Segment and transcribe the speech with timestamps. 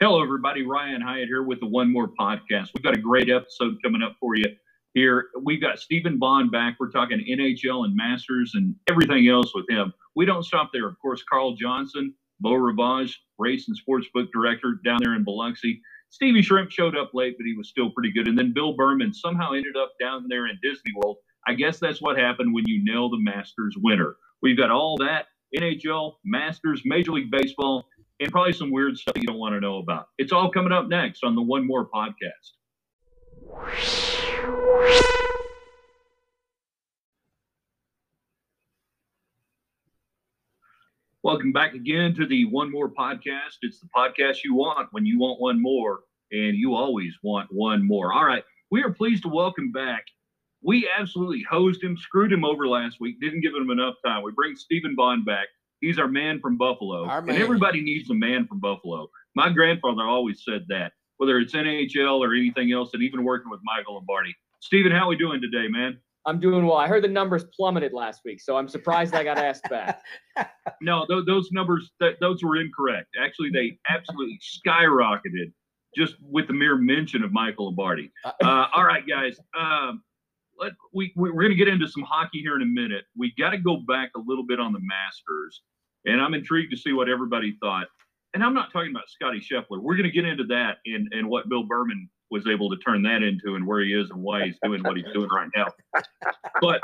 [0.00, 0.62] Hello, everybody.
[0.62, 2.68] Ryan Hyatt here with the One More podcast.
[2.72, 4.44] We've got a great episode coming up for you
[4.94, 5.26] here.
[5.42, 6.76] We've got Stephen Bond back.
[6.78, 9.92] We're talking NHL and Masters and everything else with him.
[10.14, 10.86] We don't stop there.
[10.86, 15.82] Of course, Carl Johnson, Beau Rivage, race and sportsbook director down there in Biloxi.
[16.10, 18.28] Stevie Shrimp showed up late, but he was still pretty good.
[18.28, 21.16] And then Bill Berman somehow ended up down there in Disney World.
[21.48, 24.14] I guess that's what happened when you nail the Masters winner.
[24.42, 25.26] We've got all that
[25.58, 27.84] NHL, Masters, Major League Baseball,
[28.20, 30.08] and probably some weird stuff you don't want to know about.
[30.18, 32.52] It's all coming up next on the One More podcast.
[41.22, 43.58] Welcome back again to the One More podcast.
[43.62, 46.00] It's the podcast you want when you want one more,
[46.32, 48.12] and you always want one more.
[48.12, 50.04] All right, we are pleased to welcome back.
[50.62, 54.24] We absolutely hosed him, screwed him over last week, didn't give him enough time.
[54.24, 55.46] We bring Stephen Bond back.
[55.80, 57.04] He's our man from Buffalo.
[57.06, 57.34] Our man.
[57.34, 59.08] And everybody needs a man from Buffalo.
[59.34, 63.60] My grandfather always said that, whether it's NHL or anything else, and even working with
[63.64, 64.34] Michael Lombardi.
[64.60, 65.98] Stephen, how are we doing today, man?
[66.26, 66.76] I'm doing well.
[66.76, 70.02] I heard the numbers plummeted last week, so I'm surprised I got asked back.
[70.80, 73.08] No, th- those numbers, th- those were incorrect.
[73.20, 75.52] Actually, they absolutely skyrocketed
[75.96, 78.12] just with the mere mention of Michael Lombardi.
[78.24, 79.40] Uh, all right, guys.
[79.58, 80.02] Um,
[80.58, 83.04] let, we, we, we're going to get into some hockey here in a minute.
[83.16, 85.62] We got to go back a little bit on the Masters,
[86.04, 87.88] and I'm intrigued to see what everybody thought.
[88.34, 89.80] And I'm not talking about Scotty Scheffler.
[89.80, 93.02] We're going to get into that and, and what Bill Berman was able to turn
[93.02, 95.66] that into and where he is and why he's doing what he's doing right now.
[96.60, 96.80] But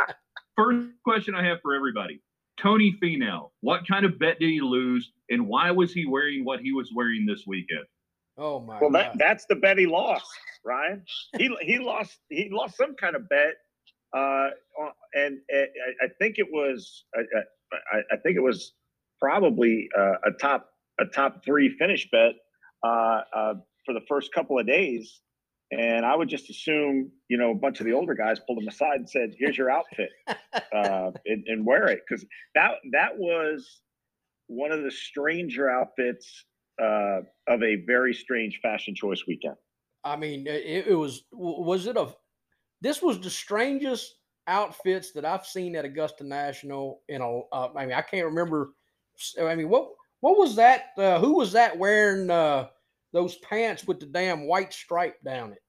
[0.57, 2.23] first question I have for everybody
[2.57, 6.61] Tony Finau, what kind of bet did he lose, and why was he wearing what
[6.61, 7.85] he was wearing this weekend?
[8.37, 10.27] Oh my Well, that that's the bet he lost,
[10.65, 11.03] Ryan.
[11.37, 13.55] He he lost he lost some kind of bet,
[14.15, 14.49] uh,
[15.15, 15.67] and, and
[16.01, 17.21] I, I think it was I,
[17.93, 18.73] I, I think it was
[19.21, 20.71] probably uh, a top
[21.01, 22.35] a top three finish bet
[22.85, 23.55] uh, uh,
[23.85, 25.21] for the first couple of days.
[25.73, 28.69] And I would just assume, you know, a bunch of the older guys pulled him
[28.69, 33.81] aside and said, "Here's your outfit, uh, and, and wear it," because that that was
[34.47, 36.45] one of the stranger outfits
[36.81, 39.57] uh, of a very strange fashion choice weekend.
[40.05, 42.15] I mean, it, it was was it a
[42.85, 47.87] this was the strangest outfits that I've seen at Augusta National in a uh, I
[47.87, 48.75] mean, I can't remember
[49.41, 49.89] I mean, what
[50.21, 52.69] what was that uh, who was that wearing uh,
[53.13, 55.63] those pants with the damn white stripe down it?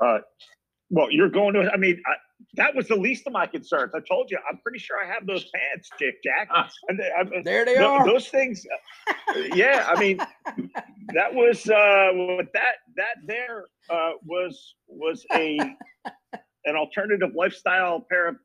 [0.00, 0.18] Uh,
[0.90, 1.70] well, you're going to.
[1.72, 2.12] I mean, I,
[2.54, 3.92] that was the least of my concerns.
[3.94, 6.48] I told you, I'm pretty sure I have those pants, Jick Jack.
[6.50, 6.68] Ah.
[6.88, 8.04] And they- I- There they th- are.
[8.06, 8.64] those things.
[9.08, 9.14] uh,
[9.54, 10.18] yeah, I mean,
[11.14, 15.58] that was uh, what that that there uh, was was a
[16.64, 18.36] an alternative lifestyle pair of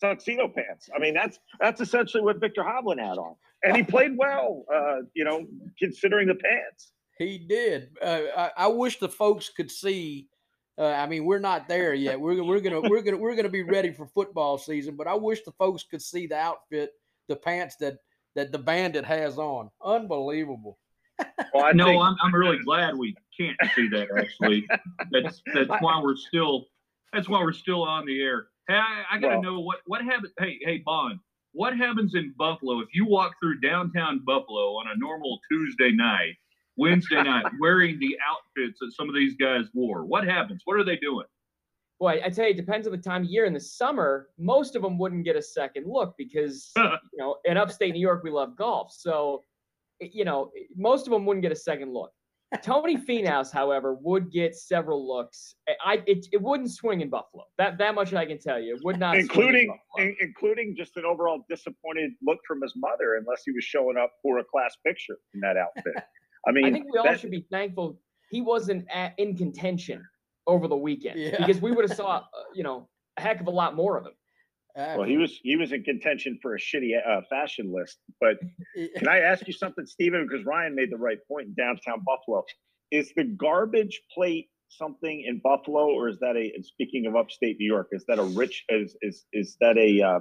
[0.00, 0.88] tuxedo pants.
[0.94, 4.64] I mean, that's that's essentially what Viktor Hovland had on, and he played well.
[4.72, 5.46] Uh, you know,
[5.78, 6.92] considering the pants.
[7.18, 7.90] He did.
[8.00, 10.28] Uh, I, I wish the folks could see.
[10.78, 12.20] Uh, I mean, we're not there yet.
[12.20, 14.94] We're we're gonna we're gonna we're gonna be ready for football season.
[14.96, 16.92] But I wish the folks could see the outfit,
[17.28, 17.96] the pants that
[18.36, 19.70] that the bandit has on.
[19.84, 20.78] Unbelievable.
[21.52, 24.06] Well, I no, think- I'm, I'm really glad we can't see that.
[24.16, 24.66] Actually,
[25.10, 26.66] that's that's why we're still
[27.12, 28.46] that's why we're still on the air.
[28.68, 30.32] Hey, I, I got to Well- know what what happens.
[30.38, 31.18] Hey, hey, Bond,
[31.52, 36.36] what happens in Buffalo if you walk through downtown Buffalo on a normal Tuesday night,
[36.78, 40.04] Wednesday night, wearing the outfits that some of these guys wore?
[40.04, 40.62] What happens?
[40.64, 41.26] What are they doing?
[41.98, 43.44] Boy, I tell you, it depends on the time of year.
[43.44, 47.56] In the summer, most of them wouldn't get a second look because you know, in
[47.56, 48.92] upstate New York, we love golf.
[48.92, 49.42] So,
[50.00, 52.12] you know, most of them wouldn't get a second look.
[52.62, 55.54] Tony Finau's, however, would get several looks.
[55.68, 57.44] I- I it, it wouldn't swing in Buffalo.
[57.58, 58.76] That that much I can tell you.
[58.76, 62.72] It would not, swing in including in- including just an overall disappointed look from his
[62.76, 65.92] mother, unless he was showing up for a class picture in that outfit.
[66.48, 67.98] I mean, I think we all should be thankful
[68.30, 70.04] he wasn't at, in contention
[70.46, 71.36] over the weekend Yeah.
[71.38, 72.22] because we would have saw, uh,
[72.54, 74.12] you know, a heck of a lot more of him.
[74.76, 77.98] well, he was he was in contention for a shitty uh, fashion list.
[78.20, 78.38] But
[78.96, 80.26] can I ask you something, Stephen?
[80.28, 82.44] Because Ryan made the right point in downtown Buffalo.
[82.90, 86.52] Is the garbage plate something in Buffalo, or is that a?
[86.54, 88.64] And speaking of upstate New York, is that a rich?
[88.68, 90.20] Is is is that a uh,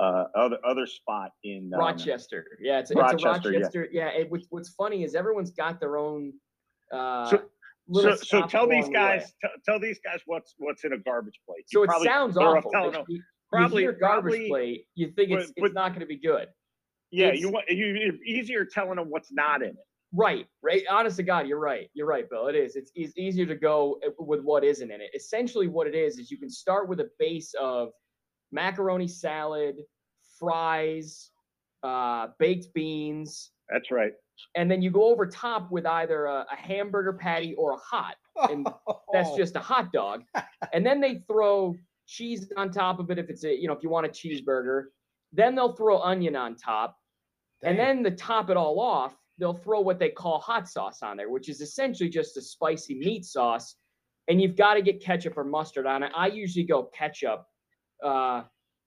[0.00, 2.44] uh, other other spot in um, Rochester.
[2.60, 3.68] Yeah, it's, it's a Rochester, yeah.
[3.92, 4.08] Yeah.
[4.08, 6.32] it, what's, what's funny is everyone's got their own.
[6.92, 7.42] Uh, So-
[7.92, 11.38] So, so tell these the guys, t- tell these guys what's what's in a garbage
[11.46, 11.64] plate.
[11.68, 12.70] So it probably- sounds awful.
[12.72, 15.74] telling but them, you, probably, you hear garbage probably, plate, you think it's, but- it's
[15.74, 16.48] not going to be good.
[17.12, 19.76] yeah, it's- you want you you're easier telling them what's not in it.
[20.12, 20.82] Right, right.
[20.90, 21.88] Honest to God, you're right.
[21.94, 22.46] You're right, Bill.
[22.46, 22.74] It is.
[22.76, 25.10] It's, it's easier to go uh, with what isn't in it.
[25.14, 27.90] Essentially, what it is is you can start with a base of
[28.52, 29.76] macaroni salad,
[30.38, 31.30] fries,
[31.82, 34.12] uh, baked beans, That's right.
[34.54, 38.16] and then you go over top with either a, a hamburger patty or a hot.
[38.50, 38.66] And
[39.12, 40.22] That's just a hot dog.
[40.72, 41.74] And then they throw
[42.06, 44.84] cheese on top of it if it's a, you know, if you want a cheeseburger.
[45.32, 46.96] Then they'll throw onion on top.
[47.62, 51.16] And then to top it all off, they'll throw what they call hot sauce on
[51.16, 53.76] there, which is essentially just a spicy meat sauce.
[54.28, 56.12] And you've got to get ketchup or mustard on it.
[56.14, 57.46] I usually go ketchup.
[58.04, 58.42] Uh,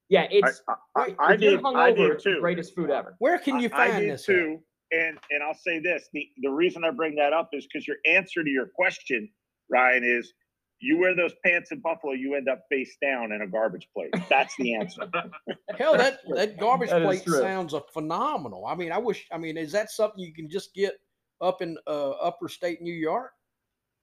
[0.08, 1.58] yeah, it's I, I, if I you're did.
[1.60, 2.40] I hungover, did it's the too.
[2.40, 3.14] greatest food ever.
[3.18, 4.22] where can you I- I find did this?
[4.22, 4.26] at?
[4.34, 4.58] too.
[4.92, 7.98] And and I'll say this: the the reason I bring that up is because your
[8.06, 9.28] answer to your question,
[9.70, 10.32] Ryan, is
[10.80, 14.12] you wear those pants in Buffalo, you end up face down in a garbage plate.
[14.28, 15.02] That's the answer.
[15.78, 18.66] Hell, that that garbage That is plate sounds a phenomenal.
[18.66, 19.26] I mean, I wish.
[19.30, 20.94] I mean, is that something you can just get
[21.40, 23.30] up in uh, upper state New York?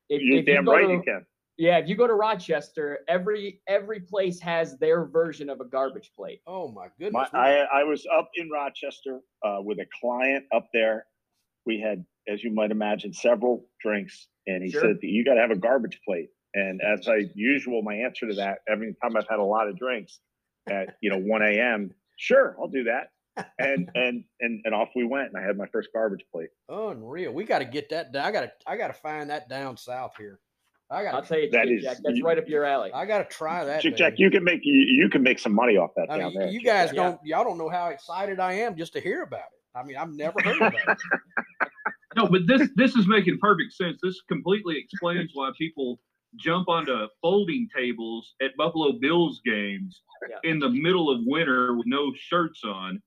[0.10, 1.26] If, You're if damn go right to- you can.
[1.58, 6.12] Yeah, if you go to Rochester, every every place has their version of a garbage
[6.16, 6.42] plate.
[6.46, 7.30] Oh my My, goodness!
[7.34, 11.08] I I was up in Rochester uh, with a client up there.
[11.66, 14.82] We had, as you might imagine, several drinks, and he Sure.
[14.82, 18.36] said, "You got to have a garbage plate." And as I usual, my answer to
[18.36, 20.22] that, every time I've had a lot of drinks
[20.70, 23.12] at you know 1 a.m., sure, I'll do that.
[23.60, 26.50] And and and and off we went, and I had my first garbage plate.
[26.70, 27.32] Unreal.
[27.34, 28.26] We got to get that down.
[28.26, 28.52] I got to.
[28.68, 30.40] I got to find that down south here.
[30.90, 31.24] I I'll got.
[31.24, 32.92] to tell you, that is, Jack, that's you- right up your alley.
[32.94, 33.82] I got to try that.
[33.82, 36.30] Jick Jack, you can make you, you can make some money off that I down
[36.32, 36.48] mean, there.
[36.50, 37.04] you guys Yeah.
[37.04, 37.20] don't.
[37.26, 39.78] Y'all don't know how excited I am just to hear about it.
[39.78, 40.98] I mean, I've never heard about it.
[42.16, 44.00] No, but this this is making perfect sense.
[44.02, 46.00] This completely explains why people
[46.38, 50.38] jump onto folding tables at Buffalo Bills games Yeah.
[50.50, 53.04] in the middle of winter with no shirts on.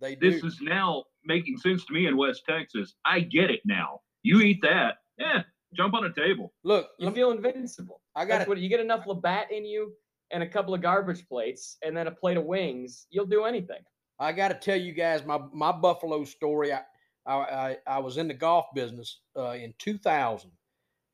[0.00, 0.30] They do.
[0.30, 2.94] This is now making sense to me in West Texas.
[3.04, 4.00] I get it now.
[4.22, 5.42] You eat that, yeah,
[5.74, 6.52] jump on a table.
[6.64, 8.00] Look, You let me- feel invincible.
[8.14, 9.92] I That's got what you get enough Labatt in you
[10.30, 13.06] and a couple of garbage plates and then a plate of wings.
[13.10, 13.82] You'll do anything.
[14.18, 16.72] I got to tell you guys my my Buffalo story.
[16.72, 16.82] I
[17.26, 20.50] I I, I was in the golf business uh, in 2000,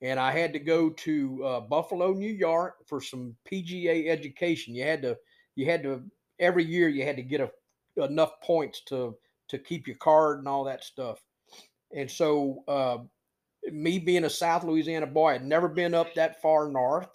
[0.01, 4.75] and I had to go to uh, Buffalo, New York, for some PGA education.
[4.75, 5.17] You had to
[5.55, 6.03] you had to
[6.39, 9.17] every year you had to get a, enough points to
[9.47, 11.23] to keep your card and all that stuff.
[11.91, 12.99] And so, uh,
[13.71, 17.09] me being a South Louisiana boy, I'd never been up that far north.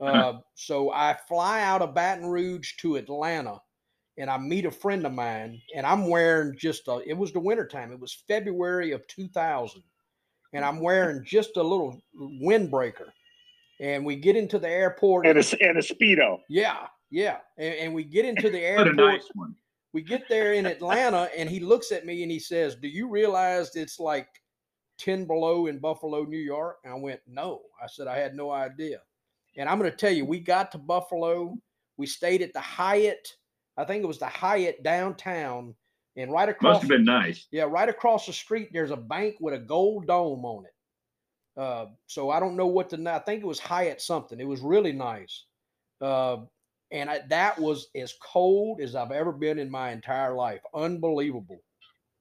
[0.00, 3.60] Uh, so I fly out of Baton Rouge to Atlanta
[4.16, 7.40] and I meet a friend of mine, and I'm wearing just a, it was the
[7.40, 7.90] wintertime.
[7.92, 9.82] It was February of 2000.
[10.52, 13.08] And I'm wearing just a little windbreaker.
[13.80, 15.26] And we get into the airport.
[15.26, 16.38] and a and a speedo.
[16.48, 17.38] yeah, yeah.
[17.58, 18.96] And, and we get into the What a airport.
[18.96, 19.56] nice one.
[19.92, 23.08] We get there in Atlanta, and he looks at me and he says, Do you
[23.08, 24.28] realize it's like
[24.98, 26.78] 10 below in Buffalo, New York?
[26.84, 27.62] And I went, No.
[27.82, 29.00] I said, I had no idea.
[29.56, 31.56] And I'm going to tell you, we got to Buffalo.
[31.96, 33.28] We stayed at the Hyatt.
[33.76, 35.74] I think it was the Hyatt downtown.
[36.16, 37.46] And right across, Must have been nice.
[37.50, 41.60] yeah, right across the street, there's a bank with a gold dome on it.
[41.60, 44.40] Uh, so I don't know what the, I think it was Hyatt something.
[44.40, 45.44] It was really nice.
[46.00, 46.38] Uh,
[46.90, 50.60] and I, that was as cold as I've ever been in my entire life.
[50.74, 51.58] Unbelievable.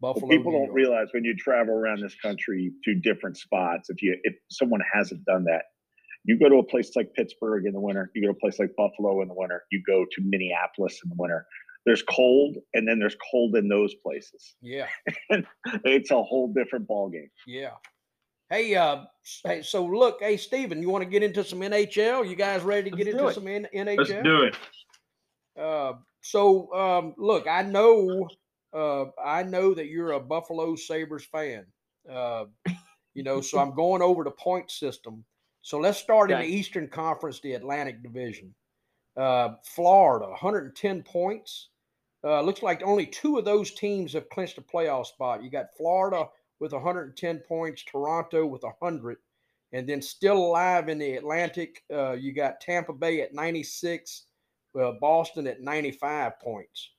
[0.03, 0.75] Well, people New don't York.
[0.75, 5.23] realize when you travel around this country to different spots, if you if someone hasn't
[5.25, 5.63] done that,
[6.25, 8.59] you go to a place like Pittsburgh in the winter, you go to a place
[8.59, 11.45] like Buffalo in the winter, you go to Minneapolis in the winter.
[11.85, 14.55] There's cold, and then there's cold in those places.
[14.61, 14.87] Yeah,
[15.83, 17.29] It's a whole different ballgame.
[17.47, 17.71] yeah.
[18.49, 19.05] Hey, uh,
[19.45, 22.29] hey, so look, hey, Steven, you want to get into some NHL?
[22.29, 23.33] You guys ready to get Let's do into it.
[23.33, 23.97] some N- NHL?
[23.97, 24.55] Let's do it.
[25.59, 28.27] Uh, so um, look, I know,
[28.73, 31.65] uh, I know that you're a Buffalo Sabres fan.
[32.09, 32.45] Uh,
[33.13, 35.23] you know, so I'm going over the point system.
[35.61, 38.53] So let's start in the Eastern Conference, the Atlantic Division.
[39.15, 41.69] Uh, Florida, 110 points.
[42.25, 45.43] Uh, looks like only two of those teams have clinched a playoff spot.
[45.43, 46.27] You got Florida
[46.59, 49.17] with 110 points, Toronto with 100,
[49.73, 54.25] and then still alive in the Atlantic, uh, you got Tampa Bay at 96,
[54.79, 56.91] uh, Boston at 95 points.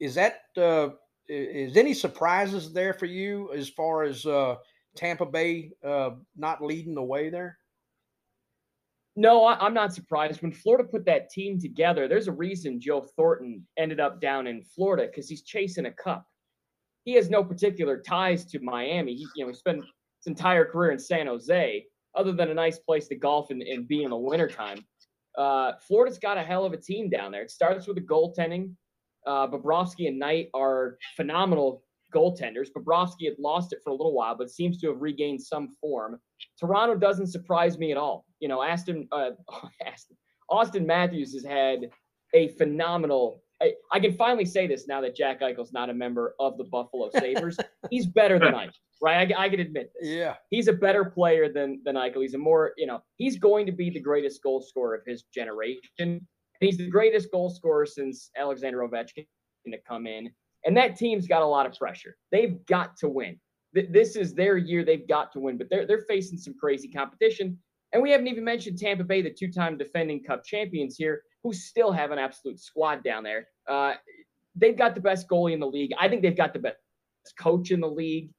[0.00, 0.90] Is that uh,
[1.28, 4.56] is any surprises there for you as far as uh,
[4.96, 7.58] Tampa Bay uh, not leading the way there?
[9.16, 10.40] No, I, I'm not surprised.
[10.42, 14.62] When Florida put that team together, there's a reason Joe Thornton ended up down in
[14.62, 16.26] Florida because he's chasing a cup.
[17.04, 19.14] He has no particular ties to Miami.
[19.14, 22.78] He, you know, he spent his entire career in San Jose, other than a nice
[22.78, 24.84] place to golf and, and be in the wintertime.
[25.36, 27.42] Uh, Florida's got a hell of a team down there.
[27.42, 28.74] It starts with the goaltending.
[29.26, 31.82] Uh, Bobrovsky and Knight are phenomenal
[32.14, 32.68] goaltenders.
[32.76, 36.18] Bobrovsky had lost it for a little while, but seems to have regained some form.
[36.58, 38.24] Toronto doesn't surprise me at all.
[38.40, 39.30] You know, Aston, uh,
[39.86, 40.16] Aston,
[40.50, 41.90] Auston Matthews has had
[42.34, 46.34] a phenomenal I, I can finally say this now that Jack Eichel's not a member
[46.40, 47.58] of the Buffalo Sabres.
[47.90, 48.72] He's better than Eichel,
[49.02, 49.32] right?
[49.36, 50.08] I, I can admit this.
[50.08, 50.34] Yeah.
[50.48, 52.22] He's a better player than than Eichel.
[52.22, 55.24] He's a more, you know, he's going to be the greatest goal scorer of his
[55.34, 56.26] generation.
[56.60, 59.26] He's the greatest goal scorer since Alexander Ovechkin
[59.66, 60.30] to come in.
[60.64, 62.16] And that team's got a lot of pressure.
[62.30, 63.40] They've got to win.
[63.72, 64.84] This is their year.
[64.84, 67.58] They've got to win, but they're they're facing some crazy competition.
[67.92, 71.92] And we haven't even mentioned Tampa Bay, the two-time defending Cup champions here, who still
[71.92, 73.48] have an absolute squad down there.
[73.68, 73.94] Uh,
[74.54, 75.92] they've got the best goalie in the league.
[75.98, 76.76] I think they've got the best
[77.38, 78.30] coach in the league.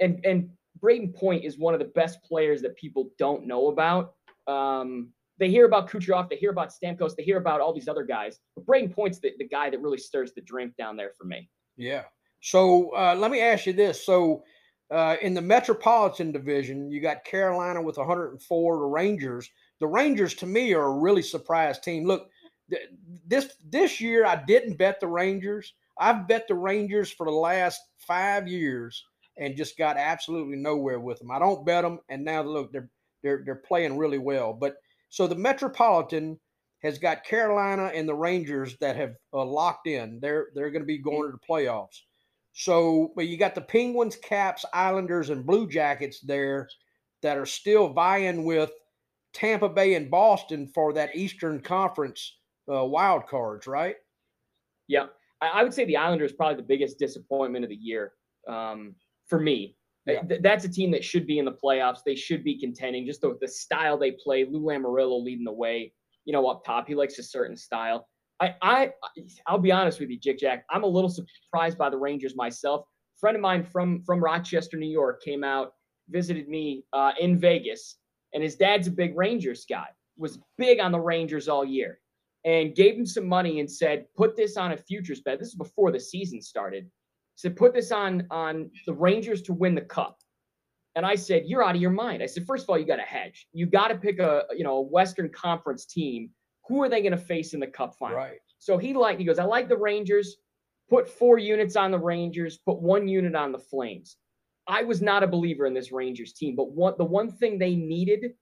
[0.00, 4.14] And and Brayden Point is one of the best players that people don't know about.
[4.46, 8.04] Um, they hear about Kucherov, they hear about Stamkos, they hear about all these other
[8.04, 8.40] guys.
[8.54, 11.48] But Brayden Point's the, the guy that really stirs the drink down there for me.
[11.76, 12.04] Yeah.
[12.40, 14.04] So uh, let me ask you this.
[14.04, 14.44] So
[14.90, 18.78] uh, in the Metropolitan Division, you got Carolina with 104.
[18.78, 19.50] The Rangers.
[19.80, 22.06] The Rangers, to me, are a really surprise team.
[22.06, 22.30] Look,
[22.70, 22.88] th-
[23.26, 25.74] this this year I didn't bet the Rangers.
[25.98, 29.04] I've bet the Rangers for the last five years
[29.38, 31.30] and just got absolutely nowhere with them.
[31.30, 32.88] I don't bet them, and now look, they're
[33.22, 34.52] they're they're playing really well.
[34.52, 34.76] But
[35.08, 36.38] so the Metropolitan
[36.82, 40.18] has got Carolina and the Rangers that have uh, locked in.
[40.20, 42.00] They're they're going to be going to the playoffs.
[42.52, 46.68] So, but you got the Penguins, Caps, Islanders, and Blue Jackets there
[47.22, 48.70] that are still vying with
[49.34, 52.38] Tampa Bay and Boston for that Eastern Conference
[52.72, 53.96] uh, wild cards, right?
[54.88, 55.06] Yeah,
[55.42, 58.12] I would say the Islanders probably the biggest disappointment of the year
[58.48, 58.94] um,
[59.26, 59.76] for me.
[60.06, 60.22] Yeah.
[60.40, 61.98] That's a team that should be in the playoffs.
[62.06, 63.06] They should be contending.
[63.06, 64.44] Just the, the style they play.
[64.44, 65.92] Lou Lamoriello leading the way.
[66.24, 68.08] You know, up top, he likes a certain style.
[68.40, 68.90] I, I,
[69.46, 70.64] I'll be honest with you, Jick Jack.
[70.70, 72.82] I'm a little surprised by the Rangers myself.
[72.82, 75.72] A friend of mine from from Rochester, New York, came out,
[76.10, 77.96] visited me uh, in Vegas,
[78.34, 79.86] and his dad's a big Rangers guy.
[80.18, 81.98] Was big on the Rangers all year,
[82.44, 85.54] and gave him some money and said, "Put this on a futures bet." This is
[85.54, 86.90] before the season started.
[87.36, 90.18] Said, "Put this on on the Rangers to win the cup."
[90.96, 92.96] And I said, "You're out of your mind." I said, first of all, you got
[92.96, 93.46] to hedge.
[93.52, 96.30] You got to pick a you know a Western Conference team
[96.68, 98.16] who are they going to face in the cup final?
[98.16, 98.38] Right.
[98.58, 100.36] So he like he goes, I like the Rangers.
[100.88, 102.58] Put four units on the Rangers.
[102.58, 104.16] Put one unit on the Flames.
[104.68, 107.74] I was not a believer in this Rangers team, but one the one thing they
[107.74, 108.32] needed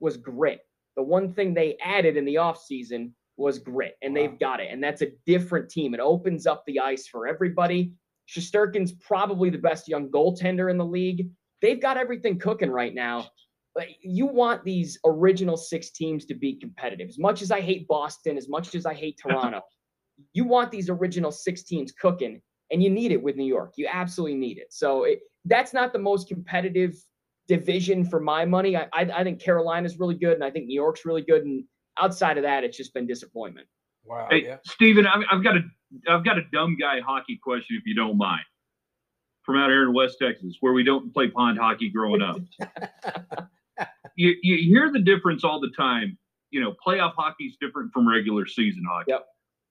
[0.00, 0.60] was grit.
[0.96, 4.20] The one thing they added in the offseason was grit, and wow.
[4.20, 4.68] they've got it.
[4.70, 5.94] And that's a different team.
[5.94, 7.92] It opens up the ice for everybody.
[8.28, 11.28] Shesterkin's probably the best young goaltender in the league.
[11.62, 13.28] They've got everything cooking right now
[13.74, 17.08] But you want these original six teams to be competitive.
[17.08, 19.62] As much as I hate Boston, as much as I hate Toronto,
[20.32, 22.40] you want these original six teams cooking,
[22.70, 23.74] and you need it with New York.
[23.76, 24.72] You absolutely need it.
[24.72, 26.94] So it, that's not the most competitive
[27.48, 28.76] division for my money.
[28.76, 31.44] I, I, I think Carolina's really good, and I think New York's really good.
[31.44, 31.64] And
[31.98, 33.66] outside of that, it's just been disappointment.
[34.04, 34.28] Wow.
[34.30, 34.56] Hey, yeah.
[34.66, 35.60] Steven, I've, I've got a
[36.08, 38.44] I've got a dumb guy hockey question, if you don't mind
[39.44, 42.38] from out here in West Texas, where we don't play pond hockey growing up.
[44.16, 46.18] you, you hear the difference all the time.
[46.50, 49.10] You know, playoff hockey is different from regular season hockey.
[49.10, 49.26] Yep.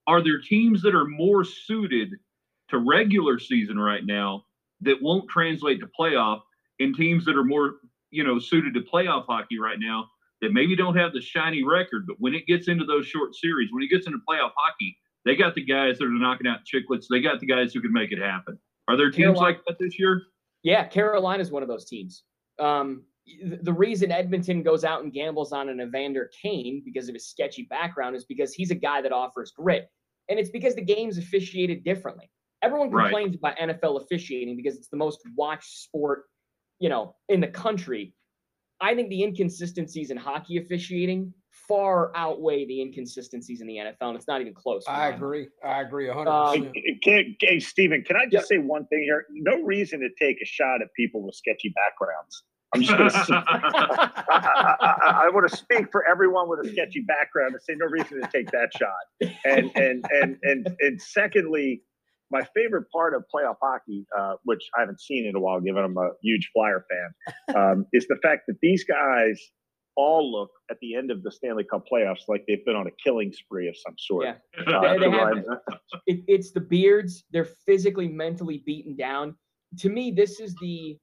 [0.06, 2.10] Are there teams that are more suited
[2.68, 4.44] to regular season right now
[4.82, 6.42] that won't translate to playoff,
[6.78, 7.76] and teams that are more,
[8.10, 10.08] you know, suited to playoff hockey right now
[10.44, 13.70] that maybe don't have the shiny record, but when it gets into those short series,
[13.72, 17.06] when it gets into playoff hockey, they got the guys that are knocking out chicklets.
[17.10, 18.58] They got the guys who can make it happen.
[18.88, 20.22] Are there teams Carolina, like that this year?
[20.62, 22.24] Yeah, Carolina is one of those teams.
[22.60, 23.04] Um,
[23.62, 27.66] the reason Edmonton goes out and gambles on an Evander Kane because of his sketchy
[27.70, 29.88] background is because he's a guy that offers grit.
[30.28, 32.30] And it's because the game's officiated differently.
[32.62, 33.54] Everyone complains right.
[33.56, 36.24] about NFL officiating because it's the most watched sport,
[36.80, 38.14] you know, in the country.
[38.84, 41.32] I think the inconsistencies in hockey officiating
[41.66, 44.84] far outweigh the inconsistencies in the NFL, and it's not even close.
[44.86, 45.48] I agree.
[45.64, 46.26] I agree 100%.
[46.26, 46.70] Um,
[47.02, 48.58] hey, hey, Steven, can I just yeah.
[48.58, 49.24] say one thing here?
[49.30, 52.42] No reason to take a shot at people with sketchy backgrounds.
[52.74, 53.10] I'm just going
[53.40, 53.44] to.
[53.48, 58.20] I, I want to speak for everyone with a sketchy background and say no reason
[58.20, 59.32] to take that shot.
[59.46, 61.80] And and and and and secondly,
[62.30, 65.84] my favorite part of playoff hockey, uh, which I haven't seen in a while, given
[65.84, 69.40] I'm a huge Flyer fan, um, is the fact that these guys
[69.96, 72.90] all look at the end of the Stanley Cup playoffs like they've been on a
[73.02, 74.26] killing spree of some sort.
[74.26, 74.34] Yeah.
[74.74, 75.44] Uh, they, they have,
[76.06, 77.24] it, it's the beards.
[77.30, 79.36] They're physically, mentally beaten down.
[79.80, 80.98] To me, this is the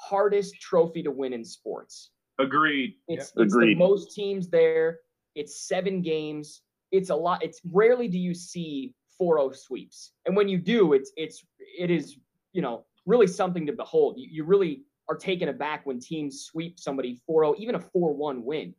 [0.00, 2.10] hardest trophy to win in sports.
[2.38, 2.94] Agreed.
[3.08, 3.44] It's, yeah.
[3.44, 3.76] it's Agreed.
[3.76, 4.98] the most teams there.
[5.34, 6.62] It's seven games.
[6.92, 7.42] It's a lot.
[7.42, 10.12] It's rarely do you see 4-0 sweeps.
[10.26, 11.44] And when you do, it's it's
[11.78, 12.16] it is,
[12.52, 14.16] you know, really something to behold.
[14.18, 18.74] You, you really are taken aback when teams sweep somebody 4-0, even a 4-1 win.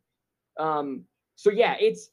[0.58, 1.04] Um,
[1.36, 2.10] so yeah, it's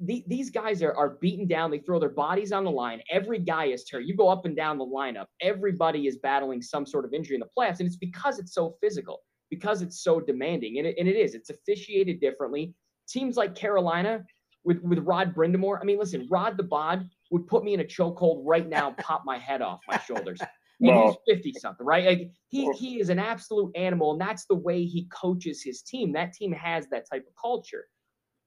[0.00, 1.70] the, these guys are, are beaten down.
[1.70, 3.02] They throw their bodies on the line.
[3.10, 4.04] Every guy is hurt.
[4.04, 5.26] You go up and down the lineup.
[5.40, 7.80] Everybody is battling some sort of injury in the playoffs.
[7.80, 10.78] And it's because it's so physical, because it's so demanding.
[10.78, 11.34] And it, and it is.
[11.34, 12.74] It's officiated differently.
[13.08, 14.24] Teams like Carolina
[14.64, 15.78] with, with Rod Brind'Amour.
[15.80, 19.24] I mean, listen, Rod the Bod would put me in a chokehold right now, pop
[19.26, 20.40] my head off my shoulders.
[20.80, 22.04] And he's 50 something, right?
[22.04, 26.12] Like he he is an absolute animal, and that's the way he coaches his team.
[26.12, 27.84] That team has that type of culture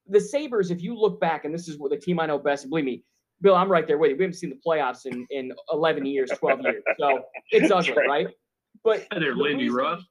[0.09, 2.63] the Sabres, if you look back, and this is what the team I know best,
[2.63, 3.03] and believe me,
[3.41, 4.17] Bill, I'm right there with you.
[4.17, 6.83] We haven't seen the playoffs in, in 11 years, 12 years.
[6.99, 8.07] So it's ugly, right.
[8.07, 8.27] right.
[8.83, 10.01] But and they're the Lindy reason, Ruff.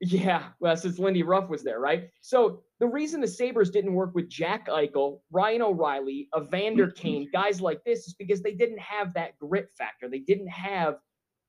[0.00, 2.10] Yeah, well, since Lindy Ruff was there, right?
[2.20, 7.62] So the reason the Sabres didn't work with Jack Eichel, Ryan O'Reilly, Evander Kane, guys
[7.62, 10.08] like this is because they didn't have that grit factor.
[10.08, 10.96] They didn't have,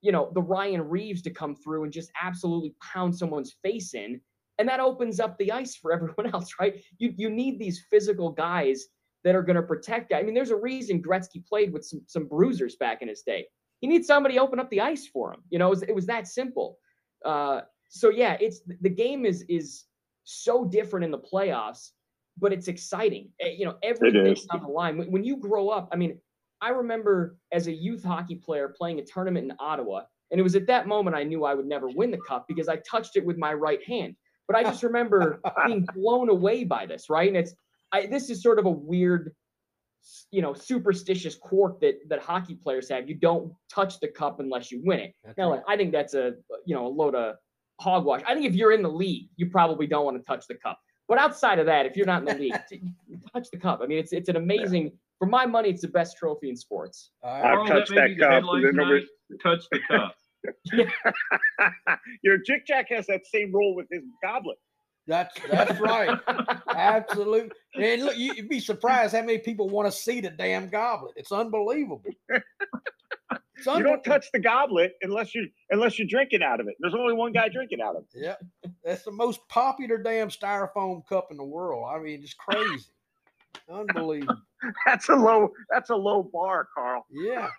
[0.01, 4.21] you know, the Ryan Reaves to come through and just absolutely pound someone's face in
[4.57, 6.81] and that opens up the ice for everyone else, right?
[6.97, 8.85] You you need these physical guys
[9.23, 10.13] that are going to protect.
[10.13, 13.47] I mean, there's a reason Gretzky played with some some bruisers back in his day.
[13.79, 15.41] He needs somebody to open up the ice for him.
[15.49, 16.79] You know, it was, it was that simple.
[17.23, 19.85] Uh, so yeah, it's the game is is
[20.23, 21.91] so different in the playoffs,
[22.37, 23.29] but it's exciting.
[23.39, 24.97] Eh, you know, everything's on the line.
[24.97, 26.19] When, when you grow up, I mean,
[26.61, 30.01] I remember as a youth hockey player playing a tournament in Ottawa,
[30.31, 32.67] and it was at that moment I knew I would never win the cup because
[32.67, 34.15] I touched it with my right hand.
[34.47, 37.27] But I just remember being blown away by this, right?
[37.27, 37.53] And it's
[37.91, 39.33] I, this is sort of a weird,
[40.31, 43.07] you know, superstitious quirk that that hockey players have.
[43.07, 45.15] You don't touch the cup unless you win it.
[45.23, 45.61] That's now, right.
[45.67, 46.33] I think that's a
[46.65, 47.35] you know a load of
[47.79, 48.21] hogwash.
[48.27, 50.79] I think if you're in the league, you probably don't want to touch the cup.
[51.07, 52.53] But outside of that, if you're not in the league,
[53.33, 53.79] touch the cup.
[53.81, 54.85] I mean, it's it's an amazing.
[54.85, 54.91] Yeah.
[55.19, 57.09] For my money, it's the best trophy in sports.
[57.23, 59.41] Uh, I've touched that, that cup.
[59.41, 60.15] Touch the cup.
[62.23, 64.57] Your Jick Jack has that same rule with his goblet.
[65.07, 66.19] That's that's right.
[66.67, 67.49] Absolutely.
[67.75, 71.13] And look, you'd be surprised how many people want to see the damn goblet.
[71.15, 72.03] It's unbelievable.
[73.57, 73.91] It's unbelievable.
[73.91, 76.75] You don't touch the goblet unless you unless you're drinking out of it.
[76.79, 78.21] There's only one guy drinking out of it.
[78.21, 78.69] Yeah.
[78.83, 81.89] That's the most popular damn styrofoam cup in the world.
[81.89, 82.85] I mean, it's crazy.
[83.71, 84.35] Unbelievable.
[84.85, 87.05] That's a low that's a low bar, Carl.
[87.09, 87.49] Yeah.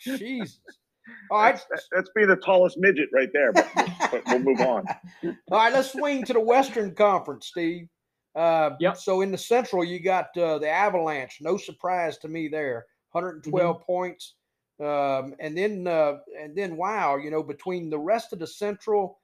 [0.00, 0.60] Jesus.
[1.30, 1.60] All right.
[1.70, 3.66] That's, that's being the tallest midget right there, but,
[4.10, 4.84] but, we'll move on.
[5.24, 7.88] All right, let's swing to the Western Conference, Steve.
[8.34, 8.98] Uh, yep.
[8.98, 11.38] So in the Central, you got uh, the Avalanche.
[11.40, 12.84] No surprise to me there.
[13.12, 13.84] 112 mm-hmm.
[13.84, 14.34] points.
[14.80, 19.18] Um, and then, uh, and then, wow, you know, between the rest of the Central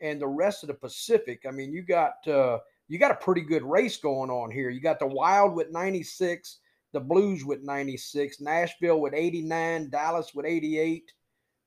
[0.00, 3.42] and the rest of the Pacific, I mean, you got uh, you got a pretty
[3.42, 4.70] good race going on here.
[4.70, 6.58] You got the Wild with 96,
[6.92, 11.12] the Blues with 96, Nashville with 89, Dallas with 88.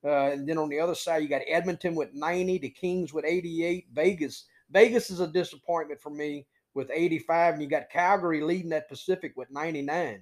[0.06, 3.24] Uh, and then on the other side, you got Edmonton with 90, the Kings with
[3.24, 4.46] 88, Vegas.
[4.70, 9.34] Vegas is a disappointment for me with 85, and you got Calgary leading that Pacific
[9.38, 10.22] with 99.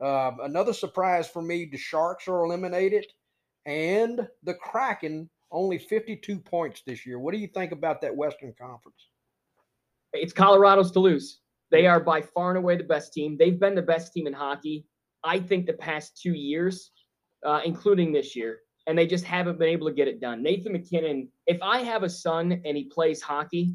[0.00, 3.06] Uh, another surprise for me: the Sharks are eliminated,
[3.66, 7.18] and the Kraken only 52 points this year.
[7.18, 9.08] What do you think about that Western Conference?
[10.12, 11.40] It's Colorado's to lose.
[11.70, 13.36] They are by far and away the best team.
[13.38, 14.86] They've been the best team in hockey.
[15.24, 16.90] I think the past two years,
[17.44, 20.42] uh, including this year and they just haven't been able to get it done.
[20.42, 23.74] Nathan MacKinnon, if I have a son and he plays hockey,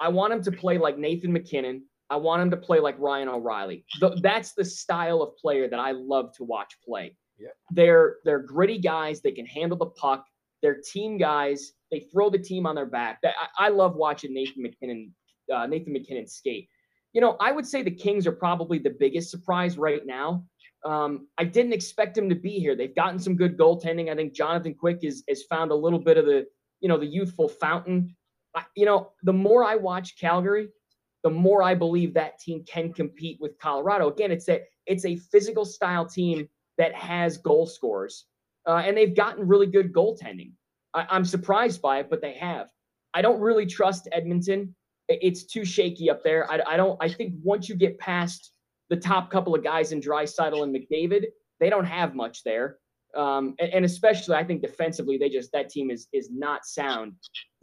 [0.00, 1.82] I want him to play like Nathan MacKinnon.
[2.10, 3.84] I want him to play like Ryan O'Reilly.
[4.22, 7.16] that's the style of player that I love to watch play.
[7.38, 7.48] Yeah.
[7.70, 9.20] They're they're gritty guys.
[9.20, 10.24] They can handle the puck.
[10.62, 11.72] They're team guys.
[11.90, 13.20] They throw the team on their back.
[13.24, 15.14] I, I love watching Nathan MacKinnon
[15.54, 16.68] uh, Nathan MacKinnon skate.
[17.12, 20.44] You know, I would say the Kings are probably the biggest surprise right now
[20.84, 22.76] um, I didn't expect him to be here.
[22.76, 24.10] They've gotten some good goaltending.
[24.10, 26.46] I think Jonathan Quick is has found a little bit of the
[26.80, 28.14] you know the youthful fountain.
[28.54, 30.68] I, you know, the more I watch Calgary,
[31.24, 34.08] the more I believe that team can compete with Colorado.
[34.08, 38.26] Again, it's a it's a physical style team that has goal scorers,
[38.66, 40.52] uh, and they've gotten really good goaltending.
[40.94, 42.68] I, I'm surprised by it, but they have.
[43.14, 44.74] I don't really trust Edmonton.
[45.08, 46.50] It's too shaky up there.
[46.50, 46.96] I, I don't.
[47.02, 48.52] I think once you get past
[48.90, 51.24] the top couple of guys in Draisaitl and McDavid,
[51.60, 52.78] they don't have much there.
[53.16, 57.14] Um, and, and, especially, I think defensively, they just that team is is not sound.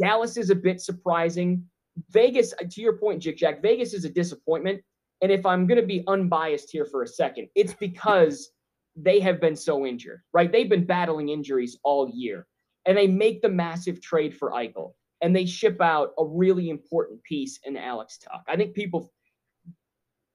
[0.01, 1.63] Dallas is a bit surprising.
[2.09, 4.81] Vegas, uh, to your point, Jick Jack, Vegas is a disappointment.
[5.21, 8.49] And if I'm going to be unbiased here for a second, it's because
[8.95, 10.51] they have been so injured, right?
[10.51, 12.47] They've been battling injuries all year,
[12.85, 17.23] and they make the massive trade for Eichel, and they ship out a really important
[17.23, 18.41] piece in Alex Tuch.
[18.47, 19.11] I think people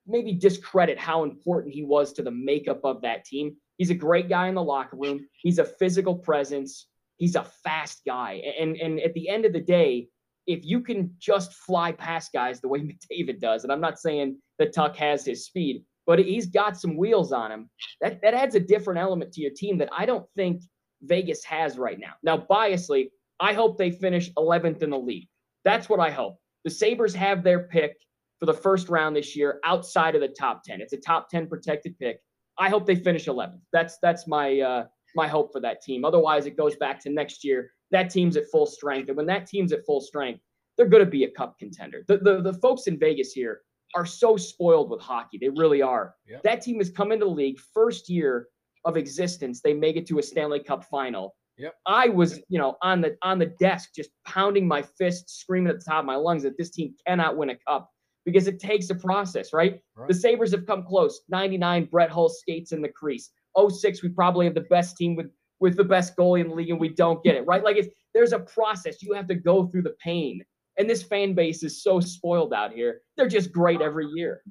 [0.06, 3.56] maybe discredit how important he was to the makeup of that team.
[3.76, 5.26] He's a great guy in the locker room.
[5.32, 6.86] He's a physical presence.
[7.16, 8.42] He's a fast guy.
[8.58, 10.08] And and at the end of the day,
[10.46, 12.80] if you can just fly past guys the way
[13.12, 16.96] McDavid does, and I'm not saying that Tuch has his speed, but he's got some
[16.96, 17.70] wheels on him.
[18.00, 20.62] That that adds a different element to your team that I don't think
[21.02, 22.12] Vegas has right now.
[22.22, 25.28] Now, biasly, I hope they finish 11th in the league.
[25.64, 26.36] That's what I hope.
[26.64, 27.96] The Sabres have their pick
[28.38, 30.80] for the first round this year outside of the top 10.
[30.80, 32.20] It's a top 10 protected pick.
[32.58, 33.60] I hope they finish 11th.
[33.72, 36.04] That's that's my uh, my hope for that team.
[36.04, 37.72] Otherwise, it goes back to next year.
[37.90, 40.40] That team's at full strength, and when that team's at full strength,
[40.76, 42.04] they're going to be a cup contender.
[42.08, 43.62] The, the the folks in Vegas here
[43.94, 45.38] are so spoiled with hockey.
[45.38, 46.14] They really are.
[46.28, 46.42] Yep.
[46.44, 48.48] That team has come into the league first year
[48.84, 49.60] of existence.
[49.60, 51.34] They make it to a Stanley Cup final.
[51.58, 51.74] Yep.
[51.86, 55.80] I was, you know, on the on the desk just pounding my fist, screaming at
[55.80, 57.90] the top of my lungs that this team cannot win a cup
[58.24, 59.80] because it takes a process, right?
[59.94, 60.08] Right.
[60.08, 61.20] The Sabres have come close.
[61.28, 63.30] 99, Brett Hull skates in the crease.
[63.58, 65.26] 06, we probably have the best team with
[65.60, 67.62] with the best goalie in the league, and we don't get it, right?
[67.62, 69.02] Like it's there's a process.
[69.02, 70.42] You have to go through the pain.
[70.78, 73.02] And this fan base is so spoiled out here.
[73.16, 74.42] They're just great every year.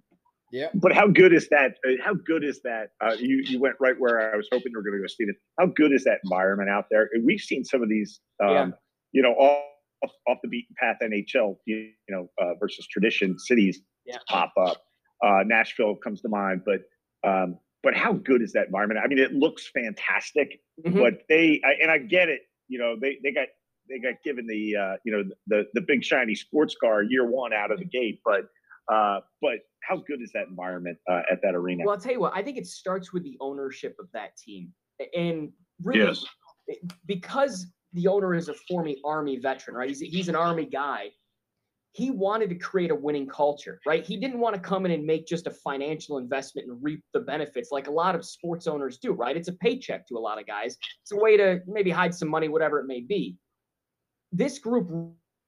[0.51, 0.67] Yeah.
[0.75, 1.75] But how good is that?
[1.87, 2.89] uh, How good is that?
[3.01, 5.35] Uh, you you went right where I was hoping you were going to go, Steven.
[5.59, 7.09] How good is that environment out there?
[7.23, 8.67] We've seen some of these, um, Yeah.
[9.11, 13.81] you know, off off the beaten path NHL, you, you know, uh, versus tradition cities
[14.05, 14.17] Yeah.
[14.29, 14.77] pop up.
[15.23, 16.81] Uh, Nashville comes to mind, but
[17.27, 18.99] um, but how good is that environment?
[19.03, 20.99] I mean, it looks fantastic, Mhm.
[20.99, 22.41] but they I, and I get it.
[22.67, 23.47] You know, they they got
[23.89, 27.53] they got given the uh, you know the the big shiny sports car year one
[27.53, 28.45] out of the gate, but
[28.91, 31.83] uh, but how good is that environment uh, at that arena?
[31.85, 34.73] Well, I'll tell you what, I think it starts with the ownership of that team.
[35.15, 36.25] And really, Yes.
[37.05, 39.87] because the owner is a former Army veteran, right?
[39.89, 41.09] He's, he's an Army guy.
[41.93, 44.05] He wanted to create a winning culture, right?
[44.05, 47.19] He didn't want to come in and make just a financial investment and reap the
[47.19, 49.35] benefits like a lot of sports owners do, right?
[49.35, 50.77] It's a paycheck to a lot of guys.
[51.01, 53.37] It's a way to maybe hide some money, whatever it may be.
[54.31, 54.91] This group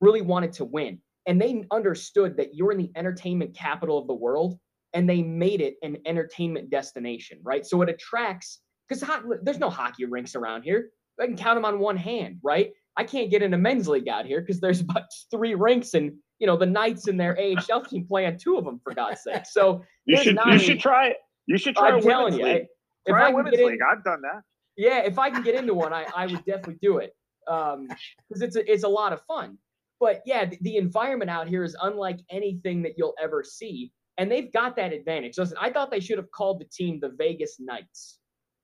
[0.02, 4.16] really wanted to win, and they understood that you're in the entertainment capital of the
[4.16, 4.58] world,
[4.94, 7.66] and they made it an entertainment destination, right?
[7.66, 9.08] So it attracts because
[9.44, 10.90] there's no hockey rinks around here.
[11.20, 12.72] I can count them on one hand, right?
[12.98, 16.48] I can't get into men's league out here because there's about three rinks, and you
[16.48, 19.44] know the Knights and their AHL team play on two of them for God's sake.
[19.50, 21.18] So You should not you any- should try it.
[21.46, 22.64] You should try I'm a telling women's you, league.
[22.64, 22.68] I-
[23.06, 23.80] if Try I a can women's get in, league.
[23.90, 24.42] I've done that.
[24.78, 27.16] yeah, if I can get into one, I, I would definitely do it.
[27.48, 27.88] Um,
[28.30, 29.58] because it's a, it's a lot of fun.
[30.00, 34.32] But yeah, the, the environment out here is unlike anything that you'll ever see, and
[34.32, 35.38] they've got that advantage.
[35.38, 38.20] Listen, I thought they should have called the team the Vegas Nights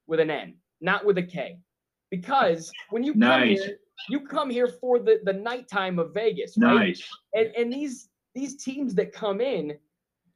[0.07, 1.57] with an N, not with a K,
[2.11, 3.63] because when you come Nice.
[3.63, 3.77] here,
[4.09, 6.75] you come here for the the nighttime of Vegas, right?
[6.87, 7.07] Nice.
[7.33, 9.77] and and these these teams that come in,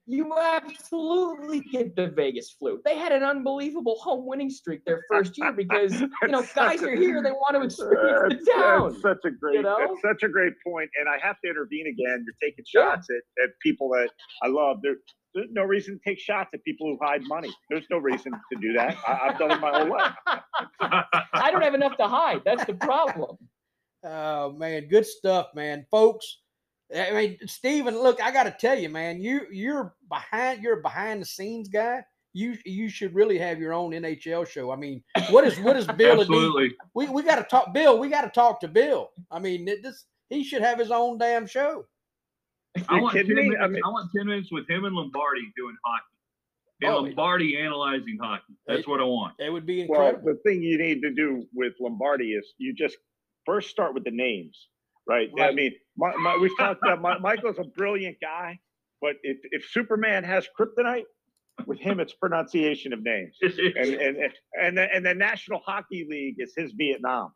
[0.08, 2.82] you absolutely get the Vegas flu.
[2.84, 6.96] They had an unbelievable home winning streak their first year because you know guys are
[6.96, 8.90] here, they want to experience the town.
[8.90, 9.78] that's such a great, know?
[9.80, 10.90] that's such a great point.
[11.00, 12.26] And I have to intervene again.
[12.26, 12.92] You're taking Yeah.
[12.96, 14.10] shots at, at people that
[14.42, 14.80] I love.
[14.82, 14.96] There,
[15.34, 17.54] there's no reason to take shots at people who hide money.
[17.70, 18.98] There's no reason to do that.
[19.08, 20.14] I, I've done it my whole life.
[21.34, 22.42] I don't have enough to hide.
[22.44, 23.38] That's the problem.
[24.04, 26.40] Oh man, good stuff, man, folks.
[26.96, 30.82] I mean, Steven, look, I got to tell you, man, you you're behind, you're a
[30.82, 32.04] behind the scenes guy.
[32.34, 34.72] You you should really have your own NHL show.
[34.72, 36.20] I mean, what is what is Bill?
[36.22, 36.76] Absolutely.
[36.96, 37.98] We we got to talk, Bill.
[38.00, 39.10] We got to talk to Bill.
[39.30, 41.86] I mean, this he should have his own damn show.
[42.88, 43.50] I You want, 10 kidding me?
[43.50, 46.06] minutes, I I, want 10 minutes with him and Lombardi doing hockey.
[46.84, 48.54] And Oh, Lombardi analyzing hockey.
[48.66, 49.36] That's what I want.
[49.40, 50.22] It would be incredible.
[50.24, 52.96] Well, the thing you need to do with Lombardi is you just
[53.46, 54.68] first start with the names,
[55.08, 55.30] right?
[55.40, 58.60] I mean, my, my, we've talked about my, Michael's a brilliant guy,
[59.02, 61.06] but if, if Superman has kryptonite,
[61.68, 63.38] with him it's pronunciation of names.
[63.42, 64.18] And and
[64.60, 67.32] and the, and the National Hockey League is his Vietnam.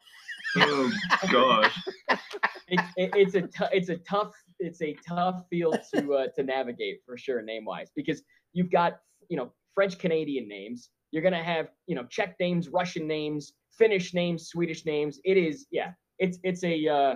[0.57, 0.91] oh,
[1.31, 1.79] gosh.
[2.67, 7.01] It, it, it's a it's a tough it's a tough field to uh, to navigate
[7.05, 8.97] for sure name wise because you've got
[9.29, 10.89] you know French Canadian names.
[11.11, 15.19] You're gonna have you know Czech names, Russian names, Finnish names, Swedish names.
[15.23, 15.91] It is yeah.
[16.19, 17.15] It's it's a uh,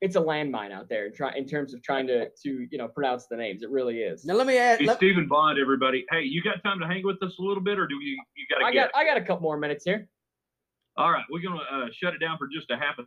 [0.00, 2.88] it's a landmine out there in, try, in terms of trying to to you know
[2.88, 3.62] pronounce the names.
[3.62, 4.24] It really is.
[4.24, 4.80] Now let me ask.
[4.80, 6.04] Hey, Let, Stephen Bond, everybody.
[6.10, 8.46] Hey, you got time to hang with us a little bit, or do you you
[8.50, 8.92] got to I get?
[8.92, 10.08] got I got a couple more minutes here.
[10.96, 13.04] All right, we're gonna uh, shut it down for just a half a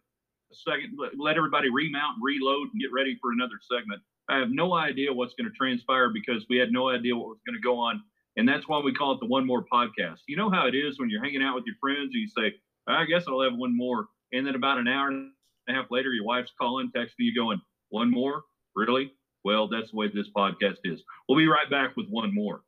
[0.53, 0.97] second.
[0.97, 4.01] Let, let everybody remount, and reload, and get ready for another segment.
[4.29, 7.39] I have no idea what's going to transpire because we had no idea what was
[7.45, 8.01] going to go on,
[8.37, 10.19] and that's why we call it the One More Podcast.
[10.27, 12.55] You know how it is when you're hanging out with your friends, and you say,
[12.87, 15.31] "I guess I'll have one more," and then about an hour and
[15.69, 18.43] a half later, your wife's calling, texting you, going, "One more?
[18.75, 19.13] Really?"
[19.43, 21.03] Well, that's the way this podcast is.
[21.27, 22.63] We'll be right back with one more.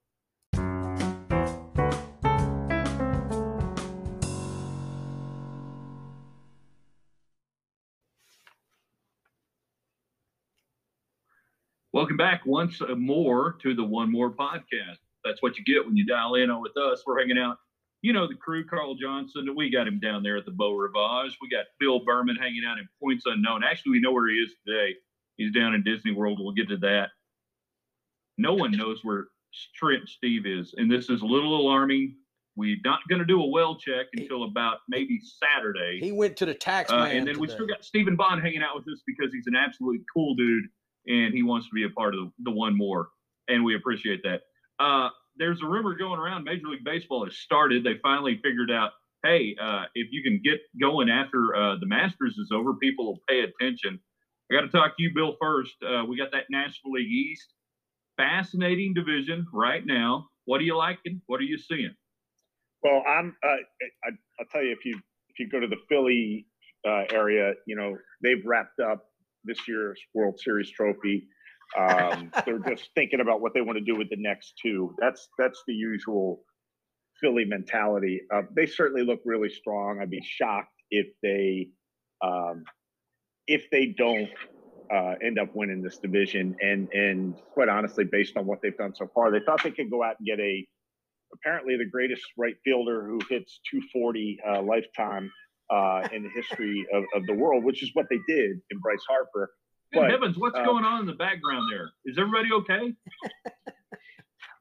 [11.93, 14.97] Welcome back once more to the One More podcast.
[15.23, 17.03] that's what you get when you dial in with us.
[17.05, 17.57] We're hanging out.
[18.03, 19.55] You know the crew, Carl Johnson.
[19.55, 21.37] We got him down there at the Beau Rivage.
[21.41, 23.63] We got Bill Berman hanging out in points unknown.
[23.63, 24.93] Actually, we know where he is today.
[25.37, 26.37] He's down in Disney World.
[26.41, 27.11] We'll get to that.
[28.37, 29.27] No one knows where
[29.73, 32.17] Trent Steve is, and this is a little alarming.
[32.57, 35.99] We're not going to do a well check until about maybe Saturday.
[36.01, 37.15] He went to the tax Uh, man.
[37.17, 37.55] and then we today.
[37.55, 40.65] still got Stephen Bond hanging out with us because he's an absolutely cool dude
[41.07, 43.09] and he wants to be a part of the, the one more.
[43.47, 44.41] And we appreciate that.
[44.77, 47.83] Uh, there's a rumor going around Major League Baseball has started.
[47.83, 48.91] They finally figured out,
[49.23, 53.19] hey, uh, if you can get going after uh, the Masters is over, people will
[53.27, 53.99] pay attention.
[54.51, 55.75] I got to talk to you, Bill, first.
[55.81, 57.53] Uh, we got that National League East.
[58.17, 60.27] Fascinating division right now.
[60.45, 61.21] What are you liking?
[61.25, 61.95] What are you seeing?
[62.83, 63.35] Well, I'm.
[63.43, 63.47] Uh,
[64.03, 66.45] I, I'll tell you if you if you go to the Philly
[66.87, 69.05] uh, area, you know they've wrapped up
[69.43, 71.27] this year's World Series trophy.
[71.77, 74.95] Um, they're just thinking about what they want to do with the next two.
[74.99, 76.43] That's that's the usual
[77.19, 78.21] Philly mentality.
[78.33, 79.99] Uh, they certainly look really strong.
[80.01, 81.69] I'd be shocked if they
[82.23, 82.63] um,
[83.47, 84.29] if they don't
[84.93, 86.55] uh, end up winning this division.
[86.61, 89.89] And and quite honestly, based on what they've done so far, they thought they could
[89.89, 90.65] go out and get a
[91.33, 95.31] apparently the greatest right fielder who hits 240 uh, lifetime
[95.69, 99.03] uh, in the history of, of the world, which is what they did in Bryce
[99.07, 99.49] Harper.
[99.93, 101.91] Good heavens, what's uh, going on in the background there?
[102.05, 102.93] Is everybody okay?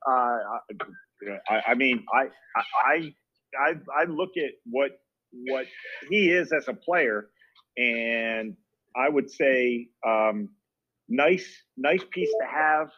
[0.04, 0.58] Uh,
[1.48, 2.24] I, I mean, I,
[2.84, 3.14] I,
[3.56, 4.98] I, I look at what
[5.46, 5.66] what
[6.10, 7.28] he is as a player,
[7.76, 8.56] and
[8.96, 10.48] I would say, um,
[11.08, 12.88] nice, nice piece to have.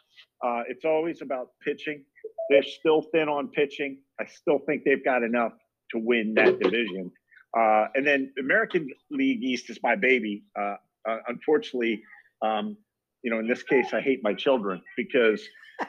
[0.42, 2.04] Uh, it's always about pitching.
[2.50, 3.98] They're still thin on pitching.
[4.20, 5.52] I still think they've got enough
[5.92, 7.12] to win that division.
[7.56, 10.44] Uh, and then American League East is my baby.
[10.58, 10.76] Uh,
[11.08, 12.02] uh, unfortunately,
[12.42, 12.76] um,
[13.22, 15.42] you know, in this case, I hate my children because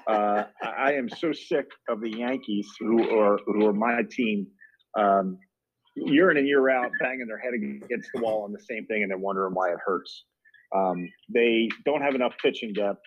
[0.08, 4.48] uh, I am so sick of the Yankees, who are who are my team,
[4.98, 5.38] um,
[5.96, 9.04] year in and year out, banging their head against the wall on the same thing,
[9.04, 10.26] and then wondering why it hurts.
[10.76, 13.02] Um, they don't have enough pitching depth.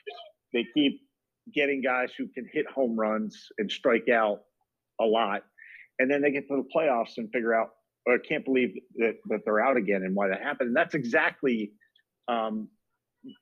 [0.53, 1.01] They keep
[1.55, 4.40] getting guys who can hit home runs and strike out
[5.01, 5.42] a lot,
[5.98, 7.70] and then they get to the playoffs and figure out,
[8.07, 10.68] or I can't believe that that they're out again and why that happened.
[10.68, 11.72] And that's exactly
[12.29, 12.68] um,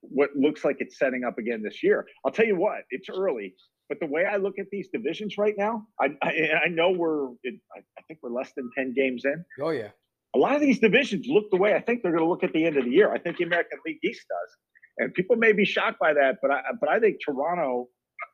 [0.01, 2.07] what looks like it's setting up again this year.
[2.25, 3.55] I'll tell you what, it's early,
[3.89, 7.29] but the way I look at these divisions right now, I I, I know we're
[7.29, 9.45] I I think we're less than ten games in.
[9.61, 9.91] Oh yeah.
[10.35, 12.53] A lot of these divisions look the way I think they're going to look at
[12.53, 13.11] the end of the year.
[13.11, 14.57] I think the American League East does,
[14.99, 17.89] and people may be shocked by that, but I but I think Toronto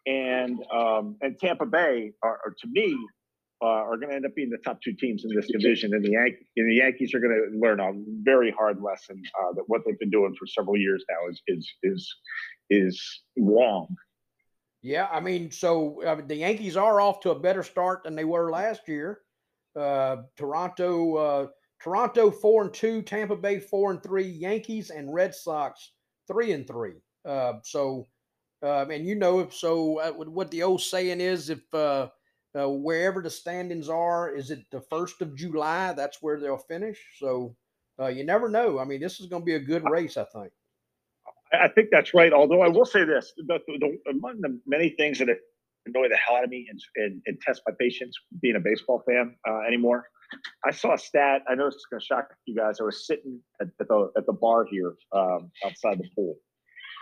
[0.07, 2.97] and um, and Tampa Bay are, are to me
[3.63, 6.05] uh, are going to end up being the top two teams in this division, and
[6.05, 9.65] the Yankees and the Yankees are going to learn a very hard lesson uh, that
[9.69, 12.15] what they've been doing for several years now is is is
[12.71, 13.95] is wrong.
[14.83, 18.25] Yeah, I mean, so uh, the Yankees are off to a better start than they
[18.25, 19.21] were last year.
[19.77, 21.47] Uh, Toronto, uh,
[21.81, 25.93] Toronto four and two, Tampa Bay four and three, Yankees and Red Sox
[26.27, 26.95] three and three.
[27.25, 28.09] Uh, so,
[28.65, 31.63] uh, and you know, if so, uh, what- what the old saying is, if
[32.59, 35.93] uh, wherever the standings are, is it the first of July?
[35.93, 36.99] That's where they'll finish.
[37.19, 37.57] So,
[38.01, 38.79] uh, you never know.
[38.79, 40.53] I mean, this is going to be a good race, I think.
[41.53, 42.33] I think that's right.
[42.33, 45.29] Although I will say this: the, the, among the many things that
[45.87, 49.03] annoy the hell out of me and, and, and test my patience being a baseball
[49.07, 50.07] fan uh, anymore,
[50.65, 51.43] I saw a stat.
[51.49, 52.81] I know is going to shock you guys.
[52.81, 56.37] I was sitting at, at the at the bar here um, outside the pool,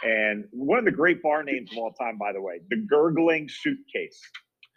[0.05, 3.49] and one of the great bar names of all time, by the way, the Gurgling
[3.49, 4.21] Suitcase.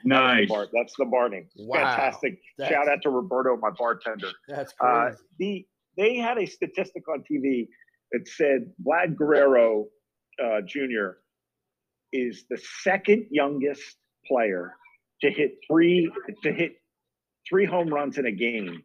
[0.06, 0.50] That's the Nice.
[0.50, 1.48] bar, that's the bar name.
[1.58, 1.78] Wow.
[1.78, 2.40] Fantastic.
[2.58, 4.30] That's- Shout out to Roberto, my bartender.
[4.48, 5.18] That's Uh, crazy.
[5.40, 7.68] the they had a statistic on TV
[8.12, 9.88] that said Vlad Guerrero
[10.44, 11.20] uh, Jr.
[12.12, 14.74] is the second youngest player
[15.22, 16.12] to hit three
[16.44, 16.78] to hit
[17.48, 18.82] three home runs in a game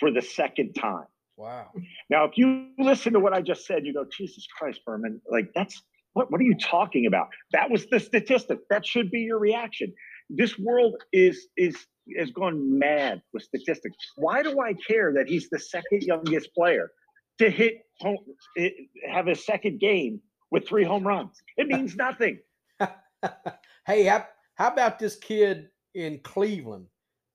[0.00, 1.06] for the second time.
[1.36, 1.70] wow.
[2.10, 5.52] Now, if you listen to what I just said, you go, Jesus Christ, Berman, like
[5.54, 5.82] that's
[6.14, 7.28] what what are you talking about?
[7.52, 8.58] That was the statistic.
[8.70, 9.92] That should be your reaction.
[10.30, 11.76] This world is is
[12.18, 13.96] has gone mad with statistics.
[14.16, 16.90] Why do I care that he's the second youngest player
[17.38, 18.18] to hit home,
[18.58, 18.70] eh,
[19.08, 21.42] have a second game with three home runs?
[21.56, 22.38] It means nothing.
[23.86, 26.86] hey, how, how about this kid in Cleveland,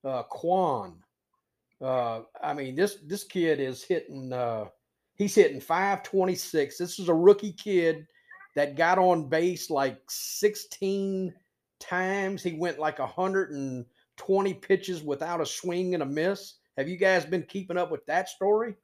[0.04, 0.96] uh, Kwan?
[1.82, 4.34] Uh, I mean, this this kid is hitting.
[4.34, 4.66] Uh,
[5.16, 6.78] he's hitting 526.
[6.78, 8.06] This is a rookie kid
[8.56, 11.34] that got on base like 16
[11.80, 12.44] times.
[12.44, 16.56] He went like 120 pitches without a swing and a miss.
[16.78, 18.76] Have you guys been keeping up with that story?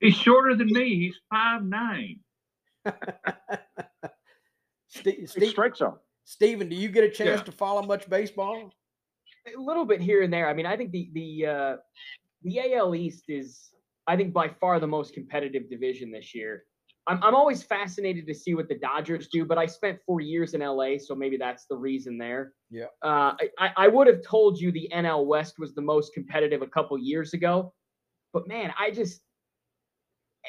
[0.00, 0.96] He's shorter than me.
[0.96, 2.20] He's five nine.
[4.88, 5.96] Steve, It's Steve, strike zone.
[6.24, 7.44] Steven, do you get a chance Yeah.
[7.44, 8.72] to follow much baseball?
[9.46, 10.48] a little bit here and there.
[10.48, 11.76] I mean, I think the the uh,
[12.42, 13.70] the AL East is,
[14.08, 16.64] I think, by far the most competitive division this year.
[17.08, 20.54] I'm I'm always fascinated to see what the Dodgers do, but I spent four years
[20.54, 22.52] in LA, so maybe that's the reason there.
[22.70, 22.86] Yeah.
[23.02, 26.66] Uh, I- I would have told you the NL West was the most competitive a
[26.66, 27.72] couple years ago,
[28.32, 29.20] but man, I just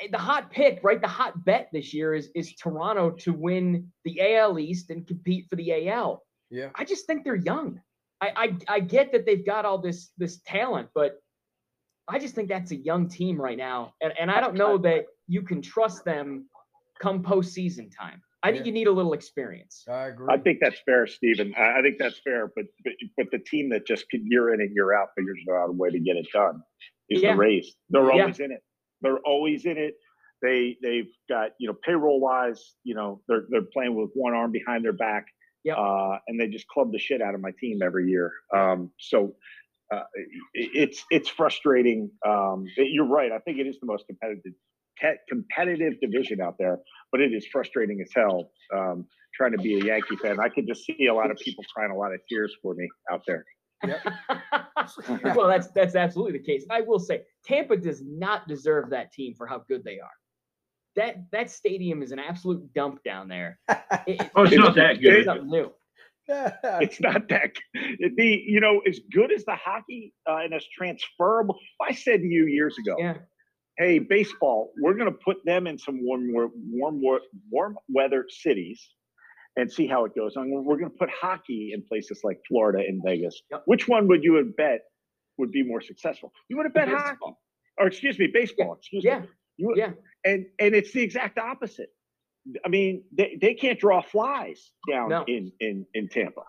[0.01, 0.99] eh, the hot pick, right?
[1.01, 5.45] The hot bet this year is is Toronto to win the AL East and compete
[5.49, 6.23] for the AL.
[6.49, 6.69] Yeah.
[6.75, 7.79] I just think they're young.
[8.19, 8.31] I,
[8.67, 11.19] I I get that they've got all this this talent, but
[12.07, 15.05] I just think that's a young team right now, and and I don't know that
[15.27, 16.45] you can trust them
[17.01, 18.21] come postseason time.
[18.43, 18.67] I think Yeah.
[18.67, 19.83] you need a little experience.
[19.89, 20.27] I agree.
[20.29, 21.53] I think that's fair, Stephen.
[21.57, 22.51] I, I think that's fair.
[22.55, 25.69] But, but but the team that just can year in and year out figures out
[25.69, 26.61] a way to get it done
[27.09, 27.33] is Yeah.
[27.33, 27.75] the Rays.
[27.89, 28.21] They're Yeah.
[28.21, 28.61] always in it.
[29.01, 29.95] They're always in it.
[30.41, 34.51] They they've got you know payroll wise, you know they're they're playing with one arm
[34.51, 35.25] behind their back.
[35.63, 35.77] Yep.
[35.77, 38.31] Uh, and they just club the shit out of my team every year.
[38.55, 39.35] Um, so
[39.91, 40.03] uh,
[40.53, 42.11] it, it's it's frustrating.
[42.25, 43.31] Um, it- you're right.
[43.31, 44.51] I think it is the most competitive ca-
[45.29, 46.77] competitive division out there,
[47.11, 48.51] but it is frustrating as hell.
[48.75, 49.05] Um,
[49.35, 51.91] trying to be a Yankee fan, I could just see a lot of people crying
[51.91, 53.45] a lot of tears for me out there.
[55.35, 56.65] well, that's that's absolutely the case.
[56.69, 60.09] I will say Tampa does not deserve that team for how good they are.
[60.95, 63.59] That that stadium is an absolute dump down there.
[64.07, 65.13] It- it- Oh, it's not that good.
[65.13, 65.71] it's something new.
[66.29, 70.65] It's not that it, the you know as good as the hockey uh, and as
[70.75, 71.57] transferable.
[71.81, 73.17] I said to you years ago, Yeah.
[73.77, 77.01] Hey, baseball, we're going to put them in some warm, warm, warm,
[77.51, 78.89] warm weather cities
[79.55, 80.35] and see how it goes.
[80.35, 83.41] And we're going to put hockey in places like Florida and Vegas.
[83.51, 83.63] Yep.
[83.65, 84.81] Which one would you have bet
[85.37, 86.31] would be more successful?
[86.49, 87.33] You would have bet hockey,
[87.77, 88.75] or excuse me, baseball.
[88.79, 89.19] Excuse Yeah.
[89.19, 89.27] me.
[89.57, 89.91] You, Yeah.
[90.25, 91.89] and and it's the exact opposite.
[92.65, 95.23] I mean, they, they can't draw flies down No.
[95.27, 96.41] in, in in Tampa.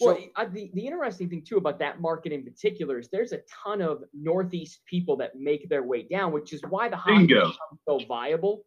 [0.00, 3.32] Well, So- uh, the, the interesting thing too about that market in particular is there's
[3.32, 7.26] a ton of Northeast people that make their way down, which is why the hockey
[7.26, 8.64] becomes so viable.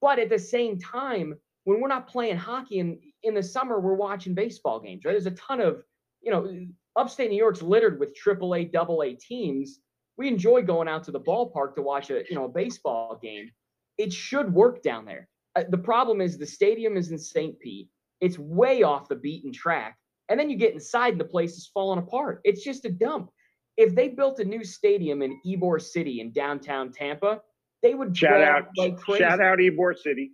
[0.00, 3.94] But at the same time, when we're not playing hockey in in the summer, we're
[3.94, 5.04] watching baseball games.
[5.04, 5.12] Right?
[5.12, 5.84] There's a ton of
[6.22, 9.80] you know, upstate New York's littered with AAA, double A teams.
[10.16, 13.50] We enjoy going out to the ballpark to watch a you know a baseball game.
[13.98, 15.28] It should work down there.
[15.56, 17.58] Uh, the problem is the stadium is in St.
[17.60, 17.88] Pete.
[18.20, 19.98] It's way off the beaten track.
[20.28, 22.40] And then you get inside and the place is falling apart.
[22.44, 23.30] It's just a dump.
[23.76, 27.40] If they built a new stadium in Ybor City in downtown Tampa,
[27.82, 29.24] they would Shout draw out, like crazy.
[29.24, 30.32] shout out, Ybor City.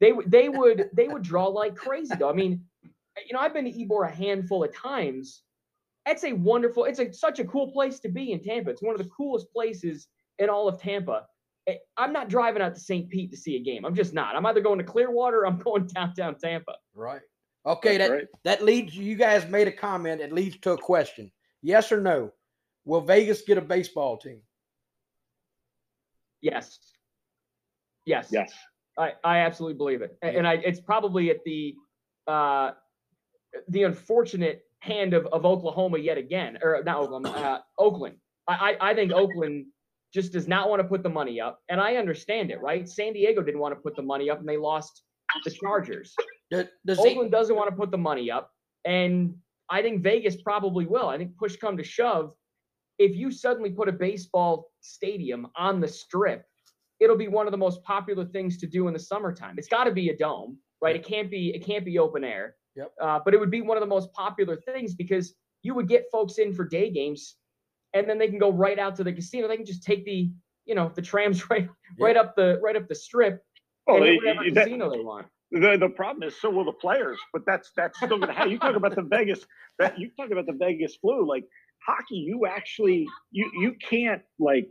[0.00, 2.28] They would they would they would draw like crazy though.
[2.28, 5.42] I mean, you know, I've been to Ybor a handful of times.
[6.06, 8.70] It's a wonderful, it's a such a cool place to be in Tampa.
[8.70, 10.06] It's one of the coolest places
[10.38, 11.26] in all of Tampa.
[11.66, 13.08] Eh, I'm not driving out to St.
[13.08, 13.86] Pete to see a game.
[13.86, 14.36] I'm just not.
[14.36, 16.74] I'm either going to Clearwater or I'm going downtown Tampa.
[16.94, 17.22] Right.
[17.66, 18.26] Okay, That's that right.
[18.44, 20.20] that leads you guys made a comment.
[20.20, 21.30] It leads to a question.
[21.62, 22.30] Yes or no?
[22.84, 24.40] Will Vegas get a baseball team?
[26.40, 26.78] Yes.
[28.04, 28.28] Yes.
[28.30, 28.52] Yes.
[28.98, 30.16] I, I absolutely believe it.
[30.22, 31.74] A- And I it's probably at the
[32.26, 32.72] uh
[33.68, 36.58] the unfortunate hand of, of Oklahoma yet again.
[36.62, 38.16] Or not Oklahoma, uh, Oakland.
[38.46, 39.66] I, I I think Oakland
[40.12, 41.60] just does not want to put the money up.
[41.70, 42.86] And I understand it, right?
[42.88, 45.02] San Diego didn't want to put the money up and they lost
[45.44, 46.14] the Chargers.
[46.54, 48.50] Does, does he- Oakland doesn't want to put the money up.
[48.84, 49.34] And
[49.70, 51.08] I think Vegas probably will.
[51.08, 52.34] I think push come to shove,
[52.98, 56.44] if you suddenly put a baseball stadium on the strip,
[57.00, 59.54] it'll be one of the most popular things to do in the summertime.
[59.58, 60.94] It's got to be a dome, right?
[60.94, 62.56] It can't be it can't be open air.
[62.76, 62.92] Yep.
[63.00, 66.04] Uh, but it would be one of the most popular things because you would get
[66.12, 67.36] folks in for day games,
[67.94, 69.48] and then they can go right out to the casino.
[69.48, 70.30] They can just take the
[70.66, 73.42] you know the trams right right up the right up the strip
[73.86, 75.26] Well, and hit it- whatever it- that- casino they want.
[75.50, 78.52] The the problem is so will the players, but that's that's still gonna happen.
[78.52, 79.44] You talk about the Vegas
[79.78, 81.44] that you talk about the Vegas flu, like
[81.86, 84.68] hockey, you actually you you can't like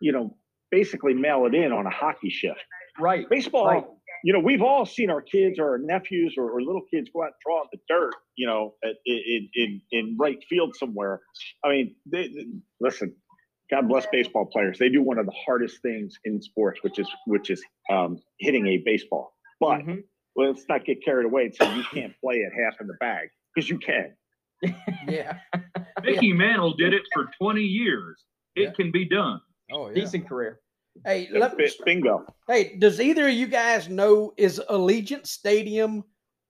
[0.00, 0.36] you know
[0.70, 2.60] basically mail it in on a hockey shift.
[2.98, 3.28] Right.
[3.28, 3.84] Baseball, Right.
[4.24, 7.22] you know, we've all seen our kids or our nephews or, or little kids go
[7.22, 8.74] out and draw in the dirt, you know,
[9.06, 11.20] in, in in right field somewhere.
[11.64, 12.46] I mean, they, they-
[12.80, 13.14] listen.
[13.70, 14.78] God bless baseball players.
[14.78, 18.66] They do one of the hardest things in sports, which is which is um, hitting
[18.66, 19.32] a baseball.
[19.60, 20.02] But Mhm.
[20.36, 22.94] Well, let's not get carried away and say you can't play it half in the
[23.00, 24.14] bag because you can.
[25.08, 25.38] yeah.
[26.02, 28.24] Mickey Mantle did it for 20 years.
[28.54, 28.70] It Yeah.
[28.72, 29.40] can be done.
[29.72, 29.94] Oh yeah.
[29.94, 30.60] Decent career.
[31.06, 32.26] Hey, let, Bi- Bingo.
[32.48, 36.04] hey, does either of you guys know is Allegiant Stadium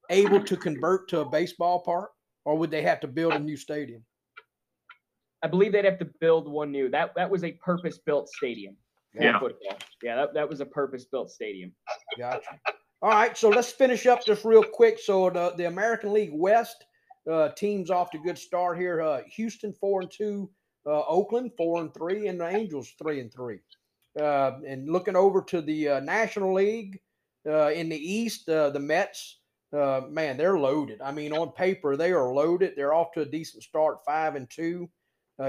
[0.09, 2.11] able to convert to a baseball park,
[2.43, 4.03] or would they have to build a new stadium?
[5.41, 6.89] I believe they'd have to build one new.
[6.89, 8.75] That that was a purpose built stadium.
[9.13, 9.39] Yeah.
[9.39, 9.77] Football.
[10.01, 11.71] Yeah, that, that was a purpose built stadium.
[12.17, 12.41] Gotcha.
[13.03, 14.97] All right, so let's finish up just real quick.
[14.97, 16.85] So the, the American League West
[17.29, 19.01] uh, teams off to a good start here.
[19.01, 20.49] Uh, Houston four and two,
[20.85, 23.59] uh, Oakland four and three, and the Angels three and three.
[24.17, 26.97] Uh, and looking over to the uh, National League
[27.45, 29.39] uh, in the East, the Mets,
[29.73, 31.01] man, they're loaded.
[31.01, 32.71] I mean, on paper they are loaded.
[32.77, 34.89] They're off to a decent start, five and two.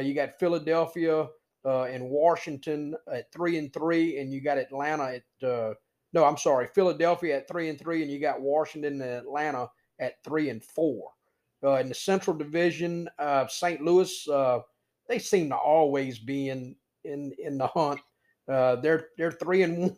[0.03, 1.29] you got Philadelphia
[1.65, 5.77] and Washington at three and three, and you got Atlanta at
[6.15, 10.23] no, I'm sorry, Philadelphia at three and three, and you got Washington and Atlanta at
[10.23, 11.11] three and four.
[11.63, 13.83] Uh, in the Central Division, uh, St.
[13.83, 14.61] Louis, uh,
[15.09, 18.01] they seem to always be in in in the hunt.
[18.49, 19.97] Uh, they're they're three and one.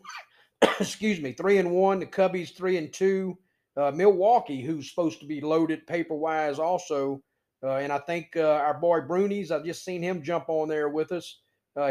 [0.79, 1.99] excuse me, three and one.
[1.99, 3.37] The Cubbies three and two.
[3.75, 7.21] Uh, Milwaukee, who's supposed to be loaded paper wise, also,
[7.63, 9.51] uh, and I think our boy Brunies.
[9.51, 11.41] I've just seen him jump on there with us.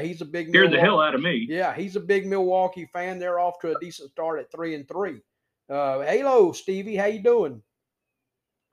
[0.01, 0.49] He's a big.
[0.49, 1.47] Scared the hell out of me.
[1.49, 3.19] Yeah, he's a big Milwaukee fan.
[3.19, 5.21] They're off to a decent start at three and three.
[5.69, 6.97] hello, Stevie.
[6.97, 7.63] How you doing?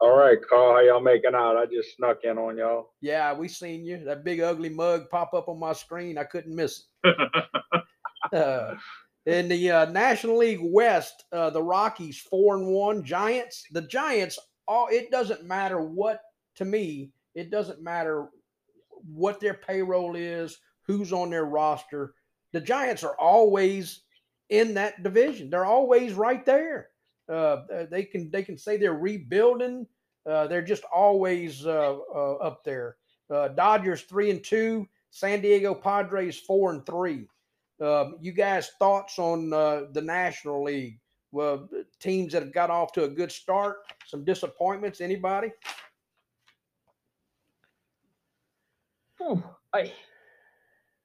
[0.04, 1.56] All right, Carl, how y'all making out?
[1.56, 2.92] I just snuck in on y'all.
[3.00, 4.04] Yeah, we seen you.
[4.04, 6.18] That big ugly mug pop up on my screen.
[6.18, 7.16] I couldn't miss it.
[8.34, 8.76] uh,
[9.26, 13.02] in the uh, National League West, uh, the Rockies four and one.
[13.06, 14.38] Giants, the Giants.
[14.68, 16.20] All it doesn't matter what
[16.56, 17.12] to me.
[17.34, 18.28] It doesn't matter
[19.10, 22.14] what their payroll is, who's on their roster.
[22.52, 24.02] The Giants are always
[24.50, 25.50] in that division.
[25.50, 26.90] They're always right there.
[27.30, 29.88] Uh, uh, they can they can say they're rebuilding.
[30.30, 32.98] Uh, they're just always uh, uh up there.
[33.34, 34.88] Uh, Dodgers three and two.
[35.12, 37.28] San Diego Padres four and three.
[37.82, 41.00] Um, you guys thoughts on the National League?
[41.32, 41.68] Well,
[42.00, 43.78] teams that have got off to a good start.
[44.06, 45.02] Some disappointments.
[45.02, 45.52] Anybody?
[49.20, 49.42] Oh,
[49.74, 49.92] I,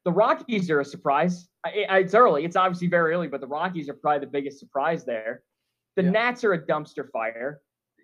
[0.08, 1.48] the Rockies are a surprise.
[1.66, 2.46] It's early.
[2.46, 5.42] It's obviously very early, but the Rockies are probably the biggest surprise there.
[5.96, 6.10] The yeah.
[6.12, 7.60] Nats are a dumpster fire.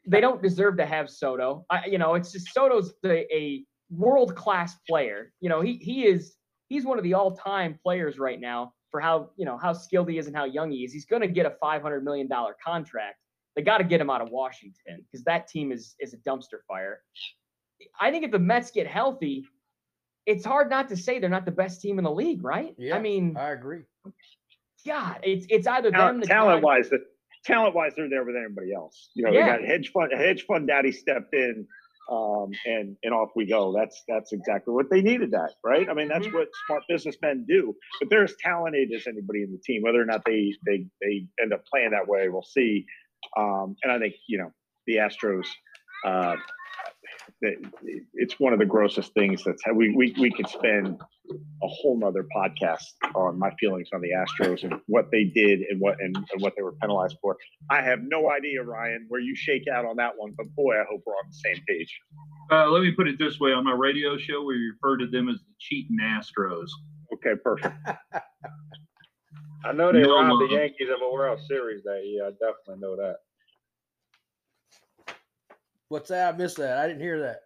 [0.06, 1.64] They don't deserve to have Soto.
[1.70, 5.32] I, you know, it's just Soto's a, a world class player.
[5.40, 6.34] You know, he he is
[6.68, 10.10] he's one of the all time players right now for how you know how skilled
[10.10, 10.92] he is and how young he is.
[10.92, 13.16] He's going to get a five hundred million dollar contract.
[13.56, 16.60] They got to get him out of Washington because that team is is a dumpster
[16.68, 17.00] fire.
[17.98, 19.46] I think if the Mets get healthy,
[20.26, 22.74] it's hard not to say they're not the best team in the league, right?
[22.78, 23.82] Yeah, I mean, I agree.
[24.86, 26.90] God, it's it's either talent, them talent wise,
[27.44, 29.10] talent wise, they're there with everybody else.
[29.14, 29.56] You know, yeah.
[29.56, 31.66] they got hedge fund, hedge fund daddy stepped in,
[32.10, 33.74] um, and and off we go.
[33.76, 35.30] That's that's exactly what they needed.
[35.30, 35.88] That right?
[35.88, 36.36] I mean, that's mm-hmm.
[36.36, 37.74] what smart businessmen do.
[38.00, 39.82] But they're as talented as anybody in the team.
[39.82, 42.86] Whether or not they they they end up playing that way, we'll see.
[43.36, 44.52] Um, and I think you know
[44.86, 45.46] the Astros.
[46.04, 46.36] Uh,
[48.14, 51.00] it's one of the grossest things that's we, we we could spend
[51.62, 52.84] a whole nother podcast
[53.14, 56.54] on my feelings on the Astros and what they did and what and, and, what
[56.56, 57.36] they were penalized for.
[57.70, 60.84] I have no idea, Ryan, where you shake out on that one, but boy, I
[60.90, 61.98] hope we're on the same page.
[62.50, 65.28] Uh, let me put it this way: on my radio show, we refer to them
[65.28, 66.68] as the cheating Astros.
[67.14, 67.74] Okay, perfect.
[69.64, 72.26] I know they no, robbed the Yankees of a World Series that year.
[72.26, 73.16] I definitely know that.
[75.94, 76.34] What's that?
[76.34, 76.78] I missed that.
[76.78, 77.42] I didn't hear that.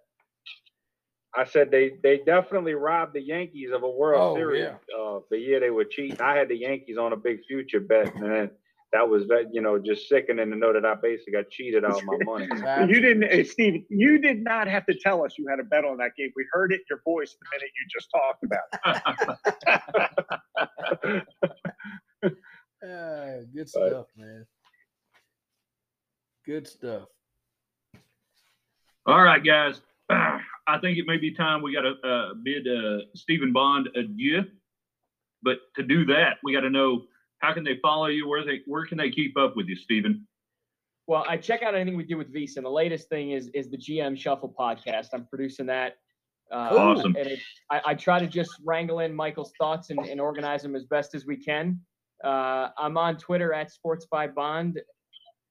[1.36, 4.98] I said they they definitely robbed the Yankees of a World oh, Series yeah.
[4.98, 6.18] uh, the year they were cheating.
[6.18, 8.48] I had the Yankees on a big future bet, and
[8.94, 9.50] that was that.
[9.52, 12.46] you know just sickening to know that I basically got cheated out of my money.
[12.90, 13.84] you didn't, Steve.
[13.90, 16.32] You did not have to tell us you had a bet on that game.
[16.34, 18.68] We heard it in your voice the minute you just talked about
[21.02, 22.82] it.
[22.82, 24.46] uh, good stuff, man.
[26.46, 27.08] Good stuff.
[29.08, 29.80] All right, guys.
[30.10, 34.42] I think it may be time we got to uh, bid uh, Stephen Bond adieu.
[35.42, 37.04] But to do that, we got to know
[37.38, 38.28] how can they follow you?
[38.28, 40.26] Where they where can they keep up with you, Stephen?
[41.06, 42.64] Well, I check out anything we do with VSiN.
[42.64, 45.08] The latest thing is is the GM Shuffle podcast.
[45.14, 45.94] I'm producing that.
[46.52, 47.16] Uh, awesome.
[47.16, 47.40] And it,
[47.70, 51.14] I, I, try to just wrangle in Michael's thoughts and, and organize them as best
[51.14, 51.78] as we can.
[52.24, 54.80] Uh, I'm on Twitter at Sports by Bond,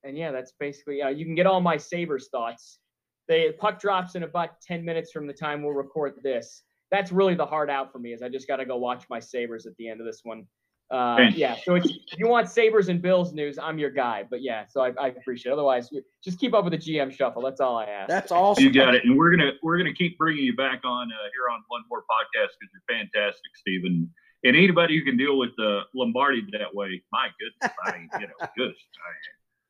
[0.03, 1.01] and yeah, that's basically.
[1.01, 2.79] Uh, you can get all my Sabres thoughts
[3.27, 6.63] the puck drops in about 10 minutes from the time we'll record this.
[6.91, 9.19] That's really the hard out for me is I just got to go watch my
[9.19, 10.47] Sabres at the end of this one.
[10.89, 14.23] Uh, yeah, so it's, if you want Sabres and Bills news, I'm your guy.
[14.29, 15.53] But yeah, so I, I appreciate it.
[15.53, 15.89] Otherwise,
[16.23, 17.41] just keep up with the GM shuffle.
[17.41, 18.07] That's all I ask.
[18.07, 18.63] That's awesome.
[18.63, 19.03] You got it.
[19.03, 22.03] And we're gonna we're gonna keep bringing you back on uh, here on one more
[22.03, 24.09] podcast because you're fantastic, Stephen.
[24.45, 28.27] And anybody who can deal with uh, Lombardi that way, my goodness, I mean, you
[28.27, 28.77] know, goodness,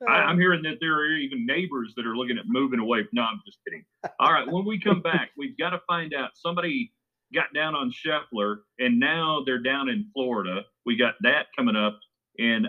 [0.08, 0.30] I, uh.
[0.30, 3.08] am hearing that there are even neighbors that are looking at moving away.
[3.14, 3.84] No, I'm just kidding.
[4.20, 6.32] All right, when we come back, we've got to find out.
[6.36, 6.92] Somebody
[7.34, 10.62] got down on Scheffler, and now they're down in Florida.
[10.86, 12.00] We got that coming up,
[12.40, 12.68] and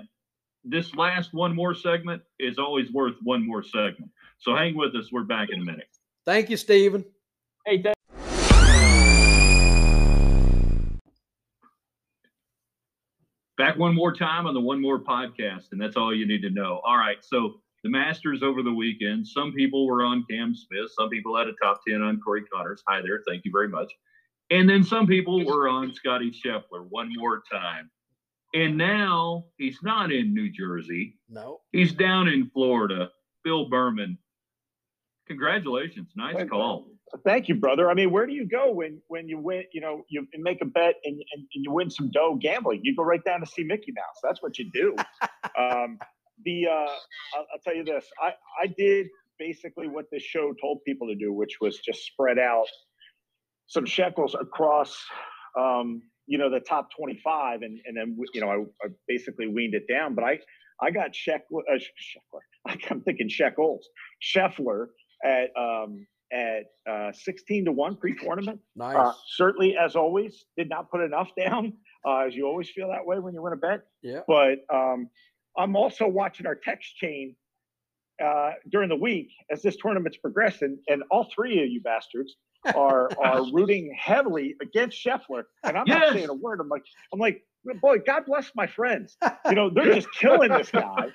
[0.64, 4.10] this last one more segment is always worth one more segment.
[4.38, 5.10] So hang with us.
[5.12, 5.88] We're back in a minute.
[6.24, 7.04] Thank you, Stephen.
[7.66, 7.94] Hey, th-
[13.58, 16.50] back one more time on the One More podcast, and that's all you need to
[16.50, 16.80] know.
[16.84, 19.26] All right, so the Masters over the weekend.
[19.26, 20.90] Some people were on Cam Smith.
[20.96, 22.82] Some people had a top ten on Corey Conners.
[22.88, 23.92] Hi there, thank you very much.
[24.50, 27.90] And then some people were on Scotty Scheffler one more time.
[28.54, 31.18] And now he's not in New Jersey.
[31.28, 33.10] No, he's down in Florida.
[33.44, 34.16] Bill Berman.
[35.26, 36.86] Congratulations, nice call.
[37.24, 37.90] Thank you, brother.
[37.90, 39.64] I mean, where do you go when when you win?
[39.72, 42.80] You know, you make a bet and, and, and you win some dough gambling.
[42.82, 44.20] You go right down to see Mickey Mouse.
[44.22, 44.94] That's what you do.
[45.58, 45.98] um,
[46.44, 46.70] the uh,
[47.36, 48.06] I'll, I'll tell you this.
[48.20, 48.32] I
[48.62, 49.06] I did
[49.38, 52.66] basically what this show told people to do, which was just spread out
[53.68, 54.96] some shekels across
[55.58, 59.74] um, you know the top 25 and and then you know I, I basically weaned
[59.74, 60.38] it down but i
[60.80, 63.88] i got Sheck, uh, Scheffler i'm thinking shekels
[64.22, 64.88] Scheffler
[65.24, 68.60] at um at uh 16 to 1 pre-tournament.
[68.76, 68.96] Nice.
[68.96, 71.72] uh, certainly as always did not put enough down
[72.06, 73.82] uh, as you always feel that way when you win a bet.
[74.02, 74.20] Yeah.
[74.26, 75.08] But um
[75.56, 77.34] i'm also watching our text chain
[78.22, 82.36] uh, during the week as this tournament's progressing, and all three of you bastards
[82.74, 85.98] are are rooting heavily against Scheffler, and I'm yes.
[86.00, 86.60] not saying a word.
[86.60, 87.42] I'm like, I'm like,
[87.80, 89.16] boy, God bless my friends.
[89.46, 91.06] You know, they're just killing this guy,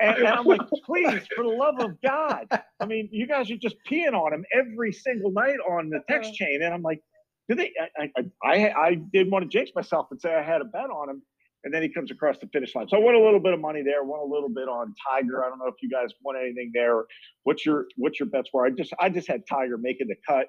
[0.00, 2.46] and, and, I'm like, please, for the love of God.
[2.80, 6.30] I mean, you guys are just peeing on him every single night on the text
[6.30, 6.46] uh-huh.
[6.46, 7.00] chain, and I'm like,
[7.48, 7.72] do they?
[7.98, 10.90] I I, I, I didn't want to jinx myself and say I had a bet
[10.90, 11.22] on him.
[11.62, 12.88] And then he comes across the finish line.
[12.88, 14.02] So I won a little bit of money there.
[14.02, 15.44] Won a little bit on Tiger.
[15.44, 17.04] I don't know if you guys won anything there.
[17.42, 18.64] What's your what's your bets were?
[18.64, 20.46] I just I just had Tiger making the cut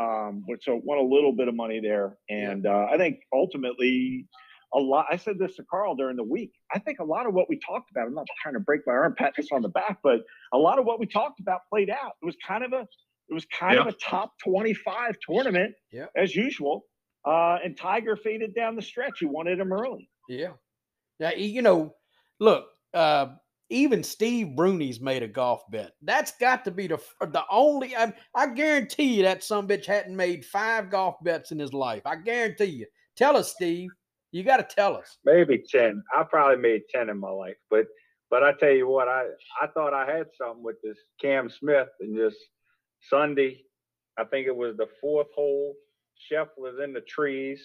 [0.00, 2.16] um, so won a little bit of money there.
[2.30, 4.26] And uh, I think ultimately,
[4.74, 5.06] a lot.
[5.10, 6.52] I said this to Carl during the week.
[6.72, 8.06] I think a lot of what we talked about.
[8.06, 10.20] I'm not trying to break my arm, pat this on the back, but
[10.52, 12.12] a lot of what we talked about played out.
[12.22, 12.80] It was kind of a,
[13.28, 13.82] it was kind yeah.
[13.82, 16.06] of a top 25 tournament, yeah.
[16.16, 16.84] as usual.
[17.24, 19.20] Uh, and Tiger faded down the stretch.
[19.20, 20.08] You wanted him early.
[20.28, 20.52] Yeah.
[21.18, 21.34] Yeah.
[21.34, 21.94] You know,
[22.40, 23.28] look, uh,
[23.70, 25.92] even Steve Brunies made a golf bet.
[26.02, 27.94] That's got to be the the only.
[27.94, 32.02] I, I guarantee you that some bitch hadn't made five golf bets in his life.
[32.06, 32.86] I guarantee you.
[33.16, 33.90] Tell us, Steve.
[34.30, 35.18] You got to tell us.
[35.24, 36.02] Maybe ten.
[36.16, 37.86] I probably made ten in my life, but
[38.30, 39.24] but I tell you what, I
[39.60, 42.36] I thought I had something with this Cam Smith and just
[43.08, 43.62] Sunday.
[44.18, 45.76] I think it was the fourth hole.
[46.30, 47.62] Scheffler's in the trees,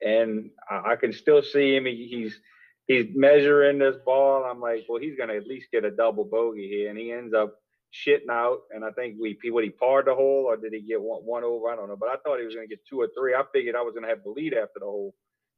[0.00, 1.84] and I, I can still see him.
[1.84, 2.40] He, he's
[2.86, 4.44] he's measuring this ball.
[4.44, 7.34] I'm like, well, he's gonna at least get a double bogey here, and he ends
[7.34, 7.54] up
[7.94, 8.60] shitting out.
[8.74, 11.44] And I think we what he parred the hole, or did he get one, one
[11.44, 11.68] over?
[11.68, 13.34] I don't know, but I thought he was gonna get two or three.
[13.34, 15.14] I figured I was gonna have the lead after the hole,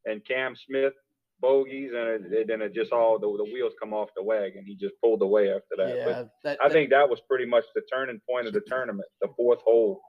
[0.07, 0.95] and Cam Smith
[1.41, 4.65] bogeys, and it, then it just all the, the wheels come off the wagon.
[4.67, 5.97] He just pulled away after that.
[5.97, 9.09] Yeah, but that, I think that was pretty much the turning point of the tournament,
[9.21, 10.01] the fourth hole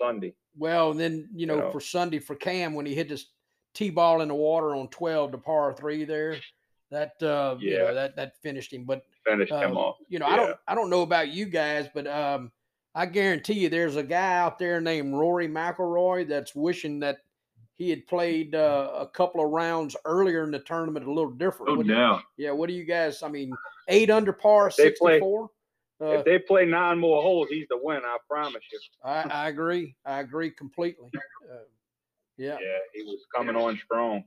[0.00, 0.34] Sunday.
[0.56, 3.26] Well, then you know, you know, for Sunday for Cam when he hit this
[3.74, 6.36] tee ball in the water on twelve to par three there
[6.92, 7.70] that uh, yeah.
[7.70, 8.84] you know that that finished him.
[8.84, 9.96] But finished uh, him off.
[10.08, 10.34] You know, yeah.
[10.34, 12.52] I don't I don't know about you guys, but um,
[12.94, 17.18] I guarantee you, there's a guy out there named Rory McIlroy that's wishing that
[17.74, 21.78] he had played uh, a couple of rounds earlier in the tournament a little different.
[21.78, 22.20] Oh, no.
[22.36, 23.22] Yeah, what do you guys?
[23.22, 23.52] I mean,
[23.88, 25.50] eight under par, sixty-four.
[26.00, 28.04] Uh, if they play nine more holes, he's the winner.
[28.04, 28.80] I promise you.
[29.04, 29.94] I, I agree.
[30.04, 31.10] I agree completely.
[31.14, 31.58] Uh,
[32.36, 32.56] yeah.
[32.60, 34.24] Yeah, he was coming on strong.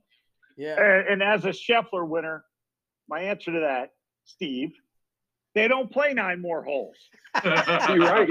[0.55, 0.79] Yeah.
[0.79, 2.45] And, and, as a Scheffler winner,
[3.09, 3.89] my answer to that,
[4.23, 4.71] Steve,
[5.53, 6.95] they don't play nine more holes.
[7.43, 8.29] You're right.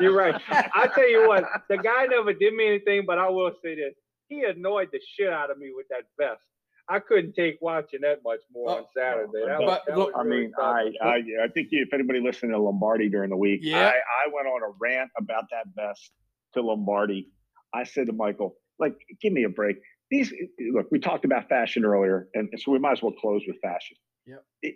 [0.00, 0.40] You're right.
[0.48, 3.92] I tell you what, the guy never did me anything, but I will say this:
[4.32, 6.42] he annoyed the shit out of me with that vest.
[6.88, 9.30] I couldn't take watching that much more oh, on Saturday.
[9.44, 12.52] Oh, that but, was, look, really I mean, I, I I think if anybody listened
[12.52, 13.86] to Lombardi during the week, yeah.
[13.86, 16.10] I, I went on a rant about that vest
[16.54, 17.30] to Lombardi.
[17.72, 19.76] I said to Michael, like, give me a break
[20.12, 20.32] these
[20.72, 23.96] look, we talked about fashion earlier, and so we might as well close with fashion.
[24.26, 24.70] Yeah.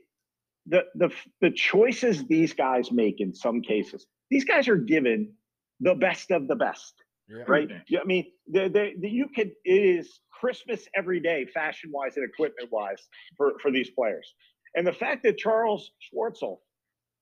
[0.66, 1.11] the the
[1.42, 5.34] the choices these guys make in some cases, these guys are given
[5.80, 6.94] the best of the best.
[7.29, 7.43] Yeah.
[7.49, 7.68] Right.
[7.89, 9.51] Yeah, I mean, they, they, you could.
[9.64, 13.03] It is Christmas every day, fashion wise and equipment wise,
[13.37, 14.33] for for these players.
[14.74, 16.59] And the fact that Charles Schwartzel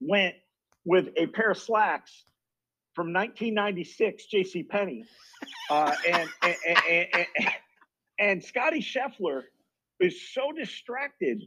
[0.00, 0.34] went
[0.84, 2.24] with a pair of slacks
[2.94, 4.62] from 1996 J.C.
[4.64, 5.04] Penney,
[5.70, 7.48] uh, and, and, and, and
[8.18, 9.42] and Scotty Scheffler
[10.00, 11.42] is so distracted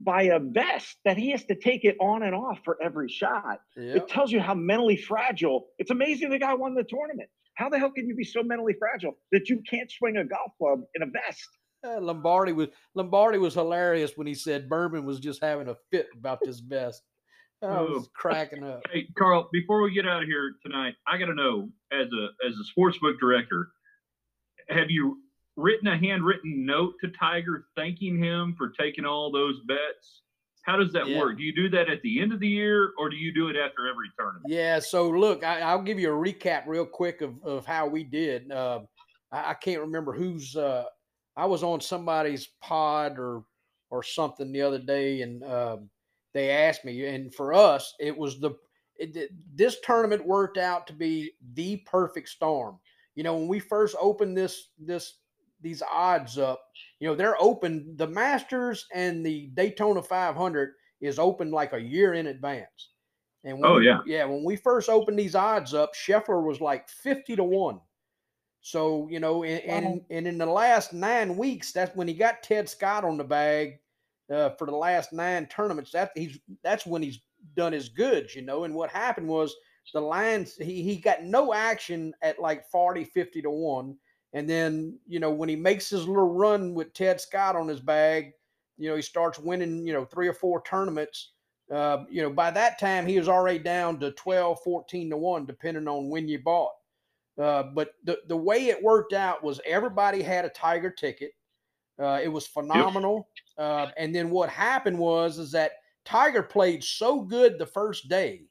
[0.00, 3.60] by a vest that he has to take it on and off for every shot.
[3.76, 3.96] Yep.
[3.96, 5.68] It tells you how mentally fragile.
[5.78, 7.28] It's amazing the guy won the tournament.
[7.62, 10.50] How the hell can you be so mentally fragile that you can't swing a golf
[10.58, 11.48] club in a vest?
[11.86, 16.08] Uh, Lombardi was Lombardi was hilarious when he said Berman was just having a fit
[16.18, 17.02] about this vest.
[17.62, 18.82] I was cracking up.
[18.92, 22.28] Hey, Carl, before we get out of here tonight, I got to know as a
[22.44, 23.68] as a sports book director,
[24.68, 25.18] have you
[25.56, 30.22] written a handwritten note to Tiger thanking him for taking all those bets?
[30.62, 31.18] How does that yeah.
[31.18, 31.38] work?
[31.38, 33.56] Do you do that at the end of the year or do you do it
[33.56, 34.46] after every tournament?
[34.48, 34.78] Yeah.
[34.78, 38.50] So look, I, will give you a recap real quick of, of how we did.
[38.50, 38.80] Uh,
[39.32, 40.56] I, I, can't remember who's.
[40.56, 40.84] Uh,
[41.36, 43.44] I was on somebody's pod or
[43.90, 45.90] or something the other day, and um,
[46.32, 48.52] they asked me, and for us, it was the
[48.96, 52.78] it, this tournament worked out to be the perfect storm.
[53.14, 55.18] You know, when we first opened this this
[55.62, 56.62] these odds up,
[57.00, 57.94] you know, they're open.
[57.96, 62.90] The Masters and the Daytona 500 is open like a year in advance.
[63.44, 64.24] And when oh we, yeah, yeah.
[64.24, 67.80] When we first opened these odds up, Scheffler was like 50 to one.
[68.60, 72.44] So you know, and, and, and in the last nine weeks, that's when he got
[72.44, 73.80] Ted Scott on the bag
[74.32, 75.90] uh, for the last nine tournaments.
[75.90, 77.18] That he's that's when he's
[77.56, 78.62] done his goods, you know.
[78.62, 79.54] And what happened was
[79.92, 83.96] the lines he he got no action at like 40, 50 to one.
[84.32, 87.80] And then, you know, when he makes his little run with Ted Scott on his
[87.80, 88.32] bag,
[88.78, 91.32] you know, he starts winning, you know, three or four tournaments.
[91.70, 95.46] Uh, you know, by that time he was already down to 12, 14 to 1,
[95.46, 96.72] depending on when you bought.
[97.40, 101.32] Uh, but the, the way it worked out was everybody had a Tiger ticket.
[101.98, 103.28] Uh, it was phenomenal.
[103.58, 103.66] Yep.
[103.66, 105.72] Uh, and then what happened was is that
[106.04, 108.42] Tiger played so good the first day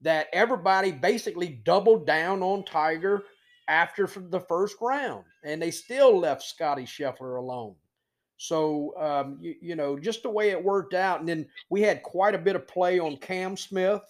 [0.00, 3.24] that everybody basically doubled down on Tiger
[3.68, 7.74] after the first round, and they still left Scotty Scheffler alone.
[8.36, 12.02] So um, you, you, know, just the way it worked out, and then we had
[12.02, 14.02] quite a bit of play on Cam Smith.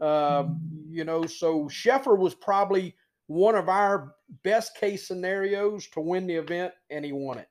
[0.00, 0.44] Uh,
[0.88, 2.94] you know, so Scheffler was probably
[3.26, 7.48] one of our best case scenarios to win the event, and he won it.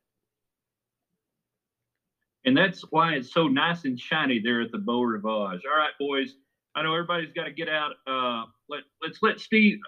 [2.45, 5.61] And that's why it's so nice and shiny there at the Beau Rivage.
[5.65, 6.35] All right, boys.
[6.75, 7.93] I know everybody's got to get out.
[8.05, 9.79] Uh, let let's let Steve.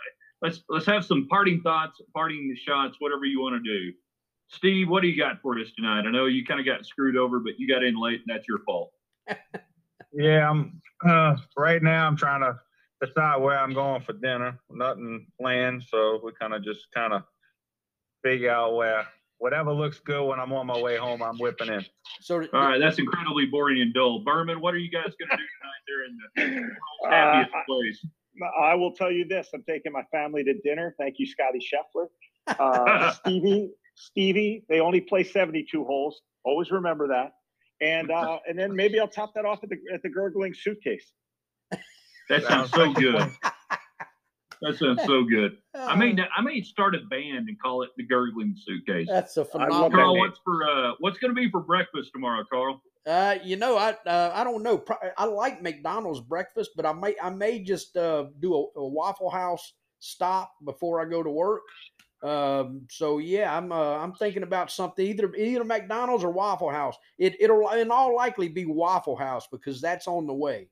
[0.41, 3.93] Let's let's have some parting thoughts, parting shots, whatever you want to do.
[4.49, 6.05] Steve, what do you got for us tonight?
[6.07, 8.47] I know you kind of got screwed over, but you got in late, and that's
[8.47, 8.91] your fault.
[10.13, 10.81] yeah, I'm.
[11.07, 12.59] Uh, right now, I'm trying to
[13.05, 14.59] decide where I'm going for dinner.
[14.69, 17.23] Nothing planned, so we kind of just kind of
[18.23, 19.05] figure out where
[19.39, 21.85] whatever looks good when I'm on my way home, I'm whipping in.
[22.21, 24.23] So, all right, that's incredibly boring and dull.
[24.23, 28.05] Berman, what are you guys going to do tonight there in the happiest uh, place?
[28.59, 30.95] I will tell you this: I'm taking my family to dinner.
[30.99, 32.07] Thank you, Scotty Scheffler.
[32.47, 34.65] Uh, Stevie, Stevie.
[34.69, 36.21] They only play 72 holes.
[36.43, 37.33] Always remember that.
[37.81, 41.11] And uh, and then maybe I'll top that off at the at the gurgling suitcase.
[42.29, 43.29] That sounds so good.
[44.61, 45.57] That sounds so good.
[45.75, 49.07] I mean, I may start a band and call it the Gurgling Suitcase.
[49.07, 49.91] That's a phenomenal.
[49.91, 52.81] Carl, what's for uh, what's going to be for breakfast tomorrow, Carl?
[53.07, 54.83] Uh, you know, I uh, I don't know.
[55.17, 59.29] I like McDonald's breakfast, but I may I may just uh, do a, a Waffle
[59.29, 61.63] House stop before I go to work.
[62.21, 66.97] Um, so yeah, I'm uh, I'm thinking about something either either McDonald's or Waffle House.
[67.17, 70.67] It it'll in all likely be Waffle House because that's on the way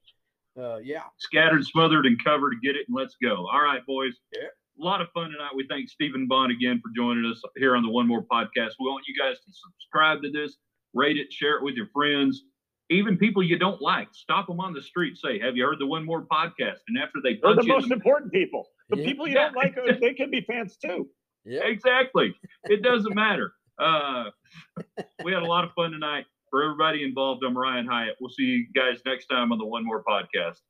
[0.59, 1.03] uh, yeah.
[1.17, 3.47] Scattered, smothered, and covered to get it, and let's go.
[3.51, 4.13] All right, boys.
[4.33, 4.47] Yeah.
[4.79, 5.51] A lot of fun tonight.
[5.55, 8.71] We thank Stephen Bond again for joining us here on the One More podcast.
[8.79, 10.57] We want you guys to subscribe to this,
[10.95, 12.43] rate it, share it with your friends,
[12.89, 14.07] even people you don't like.
[14.13, 15.17] Stop them on the street.
[15.17, 17.91] Say, "Have you heard the One More podcast?" And after they punch they're the most
[17.91, 18.67] important people.
[18.89, 19.05] The yeah.
[19.05, 21.09] people you don't like, they can be fans too.
[21.43, 22.35] Yeah, exactly.
[22.65, 23.53] It doesn't matter.
[23.77, 24.25] Uh,
[25.23, 26.25] we had a lot of fun tonight
[26.55, 28.15] for everybody involved, I'm Ryan Hyatt.
[28.21, 30.61] We'll see you guys next time on the One More podcast.